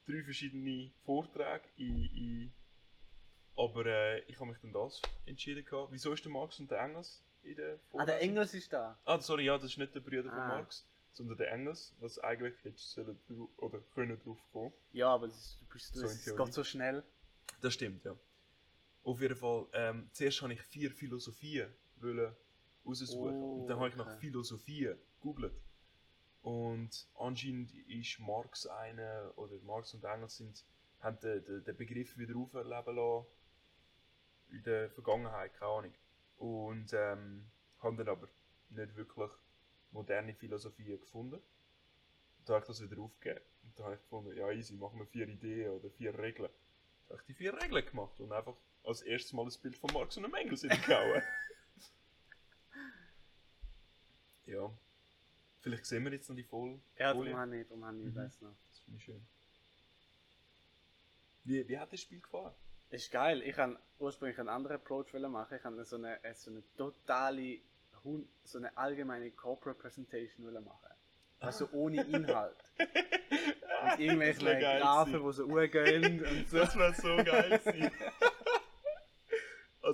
Drei 0.07 0.22
verschiedene 0.22 0.90
Vorträge, 1.05 1.64
in, 1.77 2.05
in, 2.14 2.53
aber 3.57 3.87
äh, 3.87 4.20
ich 4.20 4.37
habe 4.38 4.46
mich 4.51 4.59
dann 4.62 4.72
das 4.72 5.03
entschieden. 5.27 5.64
Gehabt. 5.64 5.90
Wieso 5.92 6.12
ist 6.12 6.25
der 6.25 6.31
Marx 6.31 6.61
und 6.61 6.70
der 6.70 6.81
Engels 6.81 7.22
in 7.42 7.57
der 7.57 7.75
Ah, 7.75 7.79
Vorlesung? 7.90 8.07
der 8.07 8.20
Engels 8.22 8.55
ist 8.55 8.72
da. 8.72 8.96
Ah, 9.05 9.18
sorry, 9.20 9.44
ja, 9.46 9.57
das 9.59 9.64
ist 9.72 9.79
nicht 9.79 9.94
der 9.94 10.01
Bruder 10.01 10.22
von 10.31 10.33
Ah. 10.38 10.49
Marx, 10.49 10.87
sondern 11.12 11.37
der 11.38 11.51
Engels, 11.53 11.92
was 11.99 12.18
eigentlich 12.20 12.55
hättest 12.62 12.90
sollen 12.92 13.18
oder 13.57 13.81
können 13.94 14.18
drauf 14.22 14.38
kommen. 14.53 14.72
Ja, 14.92 15.09
aber 15.09 15.27
das 15.27 15.37
ist, 15.37 15.59
du 15.61 15.66
bist, 15.72 15.94
So 15.94 16.01
in 16.03 16.07
es 16.07 16.25
Theorie. 16.25 16.44
geht 16.44 16.55
so 16.55 16.62
schnell. 16.64 17.03
Das 17.62 17.75
stimmt, 17.75 18.05
ja. 18.05 18.16
Auf 19.07 19.21
jeden 19.21 19.37
Fall, 19.37 19.69
ähm, 19.73 20.09
zuerst 20.11 20.42
habe 20.42 20.53
ich 20.53 20.61
vier 20.62 20.90
Philosophien 20.90 21.73
wollen 22.01 22.35
raussuchen. 22.85 23.40
Oh, 23.40 23.61
und 23.61 23.69
dann 23.69 23.79
habe 23.79 23.88
ich 23.88 23.95
nach 23.95 24.09
okay. 24.09 24.19
Philosophien 24.19 24.99
gegoogelt. 25.21 25.55
Und 26.42 27.07
anscheinend 27.16 27.73
ist 27.88 28.19
Marx 28.19 28.66
eine, 28.66 29.33
oder 29.37 29.61
Marx 29.62 29.95
und 29.95 30.03
Engels 30.03 30.38
sind, 30.38 30.64
haben 30.99 31.21
den, 31.21 31.45
den, 31.45 31.62
den 31.62 31.77
Begriff 31.77 32.19
wieder 32.19 32.37
aufleben 32.37 32.69
lassen. 32.69 33.27
In 34.51 34.62
der 34.64 34.90
Vergangenheit, 34.90 35.55
keine 35.55 35.71
Ahnung. 35.71 35.95
Und 36.38 36.92
ähm, 36.92 37.47
haben 37.79 37.97
dann 37.97 38.09
aber 38.09 38.27
nicht 38.71 38.97
wirklich 38.97 39.31
moderne 39.92 40.35
Philosophien 40.35 41.01
gefunden. 41.01 41.40
Da 42.45 42.55
habe 42.55 42.64
ich 42.64 42.66
das 42.66 42.83
wieder 42.83 43.01
aufgegeben. 43.01 43.45
Und 43.62 43.79
da 43.79 43.85
habe 43.85 43.95
ich 43.95 44.01
gefunden, 44.01 44.37
ja 44.37 44.51
easy, 44.51 44.75
machen 44.75 44.99
wir 44.99 45.07
vier 45.07 45.29
Ideen 45.29 45.71
oder 45.71 45.90
vier 45.90 46.19
Regeln. 46.19 46.51
Da 47.07 47.12
habe 47.12 47.23
ich 47.23 47.27
die 47.27 47.35
vier 47.35 47.55
Regeln 47.55 47.87
gemacht 47.87 48.19
und 48.19 48.33
einfach 48.33 48.57
als 48.87 49.03
erstes 49.03 49.33
mal 49.33 49.44
ein 49.44 49.53
Bild 49.62 49.77
von 49.77 49.92
Marx 49.92 50.16
und 50.16 50.22
dem 50.22 50.35
Engels 50.35 50.62
hingehauen. 50.62 51.22
ja. 54.46 54.70
Vielleicht 55.61 55.87
sehen 55.87 56.05
wir 56.05 56.12
jetzt 56.12 56.29
noch 56.29 56.37
die 56.37 56.44
Voll 56.44 56.79
Ja, 56.99 57.12
Folie. 57.12 57.31
darum 57.33 57.40
habe 57.42 57.57
ich, 57.61 57.66
darum 57.68 57.85
habe 57.85 57.99
ich, 57.99 58.05
Mhm. 58.05 58.14
weiß 58.16 58.40
noch. 58.42 58.55
Das 58.70 58.79
finde 58.81 58.99
ich 58.99 59.05
schön. 59.05 59.27
Wie, 61.44 61.68
wie 61.68 61.79
hat 61.79 61.92
das 61.92 62.01
Spiel 62.01 62.20
gefallen? 62.20 62.53
Das 62.90 63.03
ist 63.03 63.11
geil. 63.11 63.42
Ich 63.42 63.57
habe 63.57 63.79
ursprünglich 63.99 64.38
einen 64.38 64.49
anderen 64.49 64.77
Approach 64.77 65.12
wollen 65.12 65.31
machen. 65.33 65.57
Ich 65.57 65.64
habe 65.64 65.85
so 65.85 65.96
eine, 65.96 66.22
äh, 66.25 66.35
so 66.35 66.51
eine 66.51 66.62
totale, 66.77 67.59
so 68.44 68.59
eine 68.59 68.77
allgemeine 68.77 69.31
Corporate 69.33 69.81
Presentation 69.81 70.46
wollen 70.46 70.64
machen. 70.64 70.88
Also 71.40 71.68
ohne 71.72 72.03
Inhalt. 72.05 72.57
Und 72.79 74.01
irgendwelche 74.01 74.44
wär 74.44 74.61
geil 74.61 74.81
Graphen, 74.81 75.12
gewesen. 75.14 75.31
die 75.31 75.37
so 75.37 75.44
urgehen 75.46 76.25
und 76.25 76.49
so. 76.49 76.59
Das 76.59 76.77
wäre 76.77 76.94
so 76.94 77.16
geil 77.25 77.59
gewesen. 77.59 77.90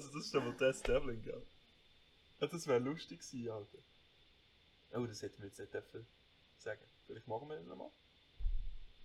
Also 0.02 0.18
das 0.18 0.26
ist 0.26 0.34
aber 0.34 0.52
Death 0.52 0.86
Devlin, 0.86 1.22
gell? 1.22 1.42
Ja, 2.40 2.46
das 2.46 2.66
wäre 2.66 2.80
lustig 2.80 3.20
gewesen, 3.20 3.50
Alter. 3.50 3.78
Oh, 4.94 5.06
das 5.06 5.22
hätten 5.22 5.40
wir 5.40 5.48
jetzt 5.48 5.58
nicht 5.58 5.72
dürfen 5.72 6.06
sagen. 6.58 6.80
Vielleicht 7.06 7.28
machen 7.28 7.48
wir 7.48 7.56
das 7.56 7.66
nochmal. 7.66 7.90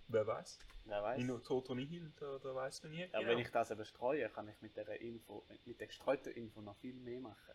Wer 0.08 0.26
weiß? 0.26 0.58
Wer 0.86 1.02
weiß. 1.02 1.18
Nino 1.18 1.38
Toto 1.38 1.74
Nihil, 1.74 2.10
da, 2.18 2.38
da 2.38 2.54
weiß 2.54 2.82
man 2.82 2.92
nie. 2.92 3.06
Ja, 3.12 3.26
wenn 3.26 3.38
ich 3.38 3.50
das 3.50 3.70
eben 3.70 3.84
streue, 3.84 4.28
kann 4.30 4.48
ich 4.48 4.60
mit 4.60 4.76
der 4.76 5.00
Info, 5.00 5.44
mit 5.66 5.78
der 5.78 5.86
gestreuten 5.86 6.32
Info 6.32 6.60
noch 6.62 6.76
viel 6.76 6.94
mehr 6.94 7.20
machen. 7.20 7.54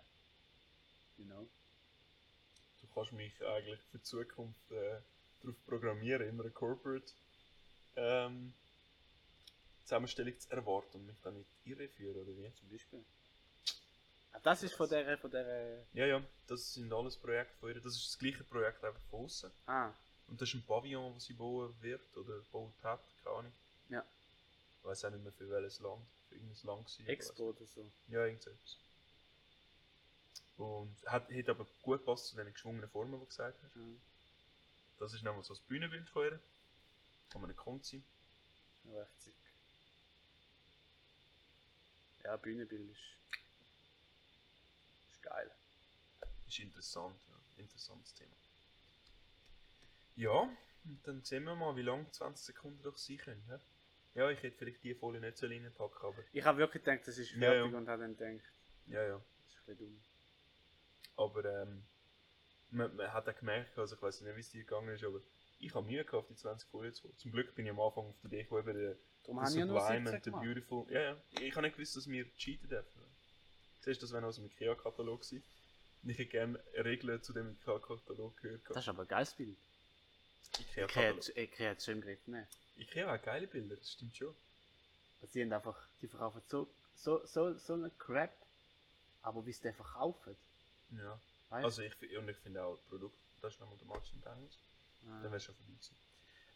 You 1.18 1.26
know? 1.26 1.48
Du 2.82 2.88
kannst 2.94 3.12
mich 3.14 3.34
eigentlich 3.46 3.80
für 3.92 3.98
die 3.98 4.04
Zukunft 4.04 4.72
äh, 4.72 5.00
darauf 5.42 5.66
programmieren, 5.66 6.28
immer 6.28 6.44
eine 6.44 6.52
Corporate 6.52 7.12
ähm, 7.96 8.54
Zusammenstellung 9.84 10.40
zu 10.40 10.50
erwarten 10.52 10.98
und 10.98 11.08
mich 11.08 11.20
dann 11.24 11.38
nicht 11.38 11.50
irreführen, 11.66 12.16
oder 12.16 12.28
wie? 12.28 12.52
Zum 12.60 12.70
Beispiel. 12.70 13.04
Das 14.42 14.64
ist 14.64 14.74
von 14.74 14.90
der, 14.90 15.18
von 15.18 15.32
der. 15.32 15.86
Ja, 15.94 16.06
ja, 16.06 16.22
das 16.48 16.74
sind 16.74 16.92
alles 16.92 17.16
Projekte 17.16 17.56
von 17.60 17.70
ihr. 17.70 17.80
Das 17.80 17.96
ist 17.96 18.08
das 18.08 18.18
gleiche 18.20 18.44
Projekt 18.44 18.84
einfach 18.84 19.00
von 19.10 19.26
außen. 19.26 19.52
Ah, 19.68 19.92
Und 20.28 20.42
das 20.42 20.50
ist 20.50 20.56
ein 20.56 20.64
Pavillon, 20.66 21.14
das 21.14 21.26
sie 21.26 21.34
bauen 21.34 21.74
wird 21.82 22.02
oder 22.18 22.38
gebaut 22.40 22.74
hat, 22.84 23.00
keine 23.24 23.36
Ahnung. 23.38 23.54
ja. 23.90 24.04
Ich 24.80 24.90
weiß 24.90 25.06
auch 25.06 25.12
nicht 25.12 25.24
mehr 25.24 25.32
für 25.32 25.50
welches 25.50 25.80
Land. 25.80 26.02
Für 26.28 26.36
irgendein 26.36 26.68
Land 26.68 26.86
gewesen, 26.88 27.02
ich 27.04 27.08
Expo 27.10 27.50
oder 27.52 27.66
so. 27.74 27.90
Ja, 28.10 28.26
irgendetwas. 28.26 28.78
Und 30.58 30.94
hat, 31.06 31.32
hat 31.32 31.50
aber 31.50 31.66
gut 31.84 32.00
gepasst 32.00 32.28
zu 32.28 32.36
den 32.36 32.52
geschwungenen 32.52 32.90
Formen, 32.90 33.14
die 33.14 33.20
du 33.20 33.26
gesagt 33.26 33.58
hast. 33.64 33.76
Mhm. 33.78 34.02
Das 35.00 35.14
ist 35.14 35.24
nämlich 35.24 35.46
so 35.46 35.54
das 35.54 35.64
Bühnenbild 35.64 36.10
von 36.10 36.26
ihr. 36.26 36.40
Kann 37.30 37.42
man 37.42 37.50
nicht 37.50 37.58
Kunst 37.60 37.92
sein. 37.92 38.04
Ja, 38.92 39.02
echt 39.04 39.22
sick. 39.24 39.34
Ja, 42.26 42.36
Bühnenbild 42.36 42.92
ist 42.92 43.00
geil. 45.24 45.50
Ist 46.54 46.60
interessant, 46.60 47.16
ja. 47.28 47.64
Interessantes 47.64 48.14
Thema. 48.14 48.36
Ja, 50.16 50.48
dann 51.04 51.24
sehen 51.24 51.46
wir 51.46 51.56
mal, 51.56 51.76
wie 51.76 51.82
lange 51.82 52.10
20 52.12 52.46
Sekunden 52.46 52.80
doch 52.84 52.96
sein 52.96 53.18
können. 53.18 53.44
Ja, 53.50 53.60
ja 54.14 54.30
ich 54.30 54.44
hätte 54.44 54.58
vielleicht 54.58 54.84
die 54.84 54.94
Folie 54.94 55.20
nicht 55.20 55.36
so 55.36 55.48
reinpacken, 55.48 56.08
aber 56.08 56.24
Ich 56.32 56.44
habe 56.46 56.60
wirklich 56.60 56.84
gedacht, 56.84 57.08
das 57.08 57.18
ist 57.18 57.32
Ja, 57.32 57.40
fertig 57.40 57.72
ja. 57.72 57.78
und 57.80 57.88
habe 57.88 58.04
dann 58.04 58.16
gedacht, 58.16 58.46
ja, 58.86 59.04
ja. 59.04 59.16
das 59.16 59.48
ist 59.48 59.58
ein 59.58 59.66
bisschen 59.66 59.78
dumm. 59.80 60.04
Aber 61.16 61.46
ähm, 61.46 61.84
man, 62.70 62.96
man 62.98 63.12
hat 63.12 63.28
auch 63.28 63.36
gemerkt, 63.36 63.76
also 63.80 63.96
ich 63.96 64.02
weiß 64.04 64.22
nicht, 64.22 64.36
wie 64.36 64.40
es 64.42 64.52
dir 64.52 64.64
gegangen 64.64 64.90
ist, 64.90 65.04
aber 65.04 65.22
ich 65.58 65.74
habe 65.74 65.88
Mühe 65.88 66.06
gehabt, 66.06 66.14
auf 66.14 66.28
die 66.28 66.36
20 66.36 66.70
Folien 66.70 66.94
zu 66.94 67.02
kommen. 67.02 67.18
Zum 67.18 67.32
Glück 67.32 67.56
bin 67.56 67.66
ich 67.66 67.72
am 67.72 67.80
Anfang 67.80 68.06
auf 68.06 68.16
die 68.22 68.28
Idee 68.28 68.44
gekommen, 68.44 68.68
eben 68.68 68.78
der 68.80 68.96
Darum 69.24 69.38
der 69.38 69.54
ja 69.54 69.66
Sublime 69.66 70.10
17 70.12 70.14
and 70.14 70.24
the. 70.26 70.30
Beautiful. 70.32 70.86
Ja, 70.92 71.02
ja. 71.02 71.18
Ich 71.42 71.56
habe 71.56 71.66
nicht 71.66 71.78
gewusst, 71.78 71.96
dass 71.96 72.08
wir 72.08 72.32
cheaten 72.38 72.70
dürfen. 72.70 73.02
Siehst 73.80 74.02
du, 74.02 74.06
das 74.06 74.14
wäre 74.14 74.26
aus 74.28 74.36
dem 74.36 74.46
IKEA-Katalog 74.46 75.22
gewesen. 75.22 75.44
Ich 76.06 76.18
hätte 76.18 76.26
gerne 76.32 76.60
Regeln 76.76 77.22
zu 77.24 77.34
dem 77.34 77.52
IKEA-Katalog 77.52 78.36
gehört. 78.42 78.62
Das 78.70 78.78
ist 78.78 78.90
aber 78.90 79.04
ein 79.04 79.08
geiles 79.08 79.34
Bild. 79.34 79.58
Ich 80.60 80.60
IKEA-Katalog. 80.78 81.36
hätte 81.36 81.78
es 81.78 81.86
schon 81.86 81.94
im 81.96 82.02
Griff 82.02 82.28
nehmen. 82.28 82.48
IKEA 82.78 83.08
hat 83.12 83.24
geile 83.24 83.48
Bilder, 83.48 83.76
das 83.76 83.92
stimmt 83.94 84.16
schon. 84.16 84.36
Sie 85.32 85.42
haben 85.42 85.54
einfach, 85.54 85.78
die 86.02 86.08
verkaufen 86.08 86.42
so, 86.50 86.68
so, 86.98 87.26
so, 87.26 87.58
so 87.58 87.74
einen 87.74 87.98
Crap, 87.98 88.36
aber 89.22 89.46
wie 89.46 89.54
sie 89.54 89.62
den 89.62 89.74
verkaufen, 89.74 90.36
Ja. 90.92 91.18
weißt 91.50 91.64
Also 91.66 91.82
ich, 91.84 92.18
und 92.18 92.28
ich 92.28 92.38
finde 92.38 92.62
auch 92.64 92.76
das 92.76 92.86
Produkt, 92.88 93.16
das 93.42 93.54
ist 93.54 93.60
nochmal 93.62 93.78
der 93.78 93.88
Marks 93.88 94.10
und 94.12 94.26
Daniels, 94.26 94.54
Ah. 95.06 95.22
dann 95.22 95.32
wäre 95.32 95.40
schon 95.40 95.56
vorbei 95.56 95.72
gewesen. 95.72 95.96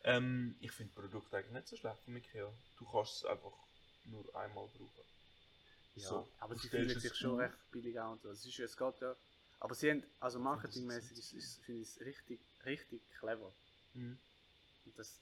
Ähm, 0.04 0.56
ich 0.62 0.72
finde 0.72 0.94
das 0.96 1.04
Produkt 1.04 1.34
eigentlich 1.34 1.52
nicht 1.54 1.68
so 1.68 1.76
schlecht 1.78 2.00
von 2.04 2.16
IKEA. 2.16 2.52
Du 2.78 2.86
kannst 2.92 3.14
es 3.18 3.26
einfach 3.26 3.52
nur 4.06 4.36
einmal 4.36 4.68
brauchen. 4.68 5.06
Ja, 5.96 6.10
So, 6.10 6.28
aber 6.40 6.54
du 6.56 6.60
sie 6.62 6.70
fühlen 6.70 7.00
sich 7.00 7.16
schon 7.16 7.40
recht 7.40 7.58
billig 7.72 8.00
an 8.00 8.12
und 8.14 8.22
so. 8.22 8.30
Es 8.32 8.46
ist 8.46 8.58
ja, 8.58 8.66
es 8.66 8.78
geht 8.78 9.00
ja. 9.02 9.16
Aber 9.60 9.74
sie 9.76 9.89
haben, 9.91 10.04
also 10.20 10.39
marketingmäßig 10.39 11.17
ist, 11.17 11.34
ist, 11.34 11.60
finde 11.65 11.82
ich 11.82 11.88
es 11.89 12.00
richtig, 12.06 12.39
richtig 12.65 13.02
clever. 13.20 13.52
Mhm. 13.93 14.17
Und 14.86 14.98
das, 15.00 15.20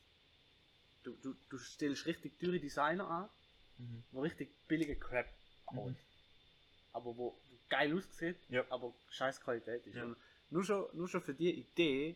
du, 1.04 1.15
du, 1.24 1.36
du 1.50 1.58
stellst 1.58 2.06
richtig 2.06 2.38
teure 2.39 2.60
Designer 2.60 3.10
an, 3.10 3.30
Mhm. 3.78 4.04
wo 4.12 4.21
richtig 4.21 4.50
billige 4.69 4.95
Crap 4.95 5.28
holen. 5.71 5.98
Aber 6.93 7.17
wo, 7.17 7.38
geil 7.67 7.93
aussieht, 7.98 8.38
Ja. 8.48 8.63
aber 8.69 8.93
scheiß 9.10 9.41
Qualität 9.41 9.86
ist. 9.86 9.95
Ja. 9.95 10.04
Und 10.06 10.15
nur 10.50 10.63
schon, 10.63 10.86
nur 10.93 11.10
schon 11.10 11.21
für 11.21 11.34
die 11.34 11.52
Idee 11.60 12.15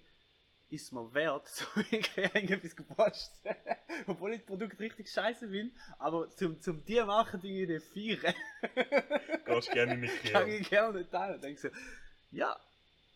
ist 0.69 0.83
es 0.83 0.91
mir 0.93 1.13
wert, 1.13 1.47
so 1.49 1.65
irgendetwas 1.91 2.75
gepostet. 2.77 3.57
Obwohl 4.07 4.31
ich 4.33 4.39
das 4.39 4.47
Produkt 4.47 4.79
richtig 4.79 5.09
scheiße 5.11 5.49
finde, 5.49 5.75
aber 5.97 6.29
zum, 6.37 6.61
zum 6.61 6.85
die 7.39 7.65
die 7.65 7.79
Viere, 7.81 8.33
Gehst 9.45 9.71
gerne 9.71 9.97
nicht 9.97 10.23
kann 10.31 10.47
ich 10.47 10.69
gerne 10.69 10.99
nicht 10.99 11.11
teilen. 11.11 11.41
Denke 11.41 11.59
so, 11.59 11.69
ja, 12.31 12.59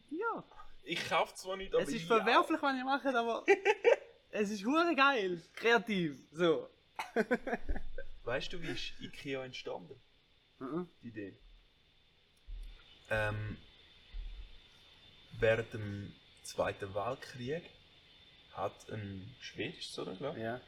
ja. 0.10 0.43
Ich 0.84 1.08
kaufe 1.08 1.34
zwar 1.36 1.58
nicht, 1.58 1.73
aber 1.73 1.84
Es 1.84 1.89
ist 1.89 2.02
ja. 2.02 2.17
verwerflich, 2.17 2.62
wenn 2.62 2.78
ihr 2.78 2.84
macht, 2.86 3.06
aber 3.06 3.45
es 4.32 4.49
ist 4.49 4.65
hure 4.65 4.95
geil, 4.95 5.41
kreativ, 5.56 6.17
so. 6.32 6.69
Weißt 8.23 8.54
du, 8.54 8.62
wie 8.62 8.67
ist 8.71 8.93
Ikea 9.02 9.43
entstanden? 9.43 9.99
Mhm. 10.60 10.89
Die 11.02 11.08
Idee. 11.08 11.38
Ähm, 13.10 13.58
während 15.39 15.73
dem 15.73 16.13
Zweiten 16.43 16.93
Weltkrieg 16.95 17.63
hat 18.54 18.89
ein 18.91 19.36
Schwedisch, 19.41 19.97
oder? 19.97 20.38
Ja. 20.38 20.62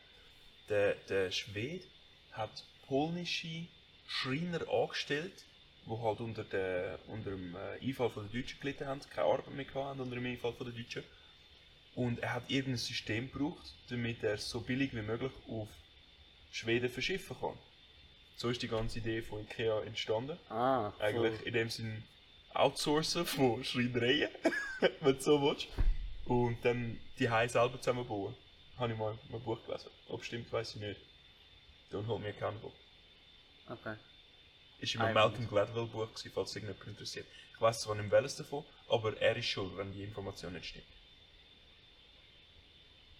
Der, 0.69 0.95
der 0.95 1.31
Schwede 1.31 1.85
hat 2.31 2.63
polnische 2.87 3.67
Schreiner 4.07 4.67
angestellt, 4.67 5.45
die 5.85 6.01
halt 6.01 6.19
unter, 6.19 6.43
der, 6.43 6.99
unter 7.07 7.31
dem 7.31 7.55
äh, 7.55 7.87
Einfall 7.87 8.09
von 8.09 8.27
den 8.29 8.41
Deutschen 8.41 8.59
gelitten 8.59 8.87
haben, 8.87 9.01
keine 9.09 9.27
Arbeit 9.27 9.51
mehr 9.51 9.65
gehabt 9.65 9.85
haben 9.85 9.99
unter 9.99 10.15
dem 10.15 10.25
Einfall 10.25 10.53
von 10.53 10.67
den 10.67 10.75
Deutschen. 10.75 11.03
Und 11.95 12.19
er 12.19 12.33
hat 12.33 12.49
irgendein 12.49 12.77
System 12.77 13.31
gebraucht, 13.31 13.73
damit 13.89 14.23
er 14.23 14.37
so 14.37 14.61
billig 14.61 14.93
wie 14.93 15.01
möglich 15.01 15.31
auf 15.47 15.69
Schweden 16.51 16.89
verschiffen 16.89 17.35
kann. 17.39 17.57
So 18.35 18.49
ist 18.49 18.61
die 18.61 18.67
ganze 18.67 18.99
Idee 18.99 19.21
von 19.21 19.41
Ikea 19.41 19.81
entstanden. 19.81 20.37
Ah, 20.49 20.91
Eigentlich 20.99 21.37
voll. 21.37 21.47
in 21.47 21.53
dem 21.53 21.69
Sinn 21.69 22.03
Outsourcen 22.53 23.25
von 23.25 23.63
Schreinereien, 23.63 24.29
wenn 25.01 25.15
du 25.15 25.21
so 25.21 25.41
willst. 25.41 25.67
Und 26.25 26.57
dann 26.63 26.99
die 27.19 27.29
Hai 27.29 27.47
selber 27.47 27.79
zusammenbauen. 27.79 28.35
Habe 28.77 28.91
ich 28.91 28.97
mal 28.97 29.17
in 29.27 29.35
einem 29.35 29.43
Buch 29.43 29.63
gelesen. 29.65 29.89
Ob 30.09 30.21
es 30.21 30.27
stimmt, 30.27 30.51
weiß 30.51 30.75
ich 30.75 30.81
nicht. 30.81 30.99
Don't 31.91 32.07
hold 32.07 32.21
me 32.21 32.29
accountable. 32.29 32.71
Okay. 33.69 33.95
Ist 34.79 34.95
in 34.95 35.01
einem 35.01 35.17
Eigentlich. 35.17 35.47
Malcolm 35.47 35.47
Gladwell 35.49 35.85
Buch, 35.85 36.09
gewesen, 36.13 36.31
falls 36.33 36.49
es 36.49 36.55
irgendjemand 36.57 36.87
interessiert. 36.89 37.25
Ich 37.53 37.61
weiß 37.61 37.81
zwar 37.81 37.95
nicht 37.95 38.11
welches 38.11 38.35
davon, 38.35 38.65
aber 38.89 39.17
er 39.21 39.35
ist 39.37 39.45
schuld, 39.47 39.75
wenn 39.77 39.91
die 39.93 40.03
Information 40.03 40.53
nicht 40.53 40.65
stimmt. 40.65 40.85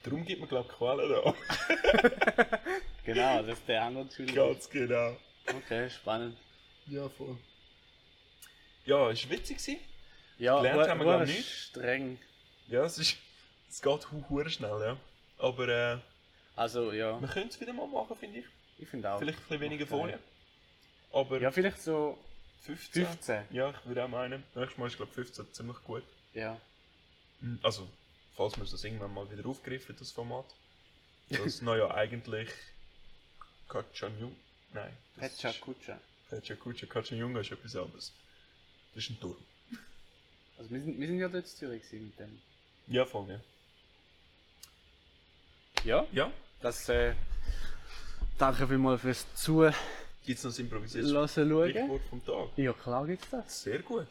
Darum 0.03 0.23
gibt 0.25 0.39
man, 0.39 0.49
glaube 0.49 0.69
ich, 0.69 0.77
Quellen 0.77 1.23
an. 1.23 1.33
Genau, 3.05 3.43
das 3.43 3.59
ist 3.59 3.67
der 3.67 3.83
andere 3.83 4.09
Schüler. 4.11 4.33
Ganz 4.33 4.67
genau. 4.67 5.15
Okay, 5.47 5.87
spannend. 5.91 6.35
Ja, 6.87 7.07
voll. 7.07 7.37
Ja, 8.85 9.11
es 9.11 9.23
war 9.23 9.29
witzig. 9.37 9.57
gewesen. 9.59 9.79
Ja, 10.39 10.57
Gelernt 10.57 10.89
haben 10.89 10.99
wir, 11.01 11.05
hure 11.05 11.17
glaub 11.17 11.27
ich, 11.29 11.37
nicht. 11.37 11.47
streng. 11.49 12.19
Ja, 12.67 12.83
es, 12.83 12.97
ist, 12.97 13.15
es 13.69 13.79
geht 13.79 14.11
hu- 14.11 14.49
schnell, 14.49 14.81
ja. 14.81 14.97
Aber 15.37 15.67
äh, 15.67 15.97
Also, 16.55 16.93
ja, 16.93 17.21
wir 17.21 17.27
können 17.27 17.49
es 17.49 17.61
wieder 17.61 17.73
mal 17.73 17.85
machen, 17.87 18.15
finde 18.17 18.39
ich. 18.39 18.45
ich 18.79 18.87
finde 18.89 19.11
auch. 19.11 19.19
Vielleicht 19.19 19.37
ein 19.37 19.43
bisschen 19.43 19.61
weniger 19.61 19.83
Okay. 19.85 19.91
Folie. 19.91 20.19
Aber 21.15 21.39
Ja, 21.39 21.49
vielleicht 21.49 21.81
so 21.81 22.17
15. 22.63 23.05
15. 23.05 23.43
Ja, 23.51 23.69
ich 23.69 23.85
würde 23.85 24.03
auch 24.03 24.09
meinen. 24.09 24.43
Nächstes 24.53 24.77
Mal 24.77 24.87
ist, 24.87 24.97
glaube 24.97 25.11
ich, 25.11 25.15
15 25.15 25.53
ziemlich 25.53 25.81
gut. 25.85 26.03
Ja. 26.33 26.59
Also, 27.63 27.87
falls 28.35 28.57
wir 28.57 28.65
das 28.65 28.83
irgendwann 28.83 29.13
mal 29.13 29.29
wieder 29.31 29.47
aufgreifen, 29.47 29.95
das 29.97 30.11
Format. 30.11 30.45
Das 31.29 31.61
neue 31.61 31.79
ja 31.79 31.91
eigentlich 31.93 32.49
Kachanjung. 33.69 34.35
Nein. 34.73 34.91
Kutscha. 35.61 35.97
Kachakucha, 36.29 36.85
Kachanjunga 36.85 37.39
ist 37.39 37.51
etwas 37.51 37.75
anderes. 37.77 38.11
Das 38.93 39.03
ist 39.03 39.09
ein 39.11 39.19
Turm. 39.19 39.37
Also, 40.57 40.71
wir 40.71 40.81
sind, 40.81 40.99
wir 40.99 41.07
sind 41.07 41.19
ja 41.19 41.27
dort 41.27 41.43
in 41.43 41.49
Zürich 41.49 41.83
mit 41.91 42.17
dem. 42.17 42.41
Ja, 42.87 43.05
voll, 43.05 43.29
ja. 43.29 43.39
Ja, 45.83 46.07
Ja, 46.13 46.31
das, 46.61 46.87
äh, 46.87 47.13
danke 48.37 48.65
vielmals 48.65 49.01
fürs 49.01 49.25
Zuhören, 49.35 49.75
gibt 50.25 50.37
es 50.37 50.43
noch 50.43 50.51
das 50.51 50.59
improvisiertes 50.59 51.11
schauen. 51.11 51.69
Sprichwort 51.69 52.01
vom 52.09 52.25
Tag? 52.25 52.57
Ja, 52.57 52.73
klar 52.73 53.05
gibt's 53.05 53.29
das. 53.29 53.63
Sehr 53.63 53.79
gut. 53.79 54.07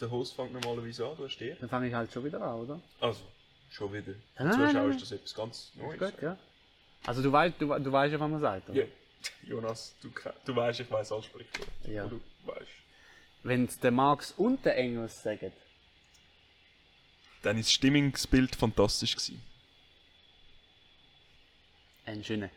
Der 0.00 0.10
Host 0.10 0.34
fängt 0.34 0.52
normalerweise 0.52 1.06
an, 1.06 1.16
du 1.16 1.24
hast 1.24 1.38
dir. 1.38 1.56
Dann 1.56 1.68
fange 1.68 1.88
ich 1.88 1.94
halt 1.94 2.12
schon 2.12 2.24
wieder 2.24 2.40
an, 2.40 2.60
oder? 2.60 2.80
Also, 3.00 3.20
schon 3.70 3.92
wieder. 3.92 4.14
Nein, 4.38 4.52
Zuschauer 4.52 4.72
nein. 4.72 4.90
ist 4.90 5.02
das 5.02 5.12
etwas 5.12 5.34
ganz 5.34 5.72
Neues. 5.74 5.98
Gut, 5.98 6.22
ja. 6.22 6.38
Also, 7.04 7.22
du 7.22 7.32
weißt, 7.32 7.54
du, 7.58 7.66
du 7.66 7.92
weißt 7.92 8.12
ja, 8.12 8.20
was 8.20 8.30
man 8.30 8.40
sagt, 8.40 8.68
oder? 8.70 8.78
Ja. 8.78 8.86
Jonas, 9.42 9.94
du, 10.00 10.10
du 10.44 10.56
weißt, 10.56 10.80
ich 10.80 10.90
weiß 10.90 11.12
alles 11.12 11.24
Sprichwort. 11.24 11.68
Ja. 11.84 12.06
Du 12.06 12.20
weißt. 12.44 12.68
Wenn 13.42 13.64
es 13.64 13.78
der 13.80 13.90
Marx 13.90 14.32
und 14.36 14.64
der 14.64 14.76
Engels 14.76 15.22
sagen. 15.22 15.52
Dann 17.42 17.56
ist 17.58 17.66
das 17.66 17.72
Stimmungsbild 17.72 18.56
fantastisch 18.56 19.16
gewesen. 19.16 19.42
Ein 22.04 22.24
schöner. 22.24 22.50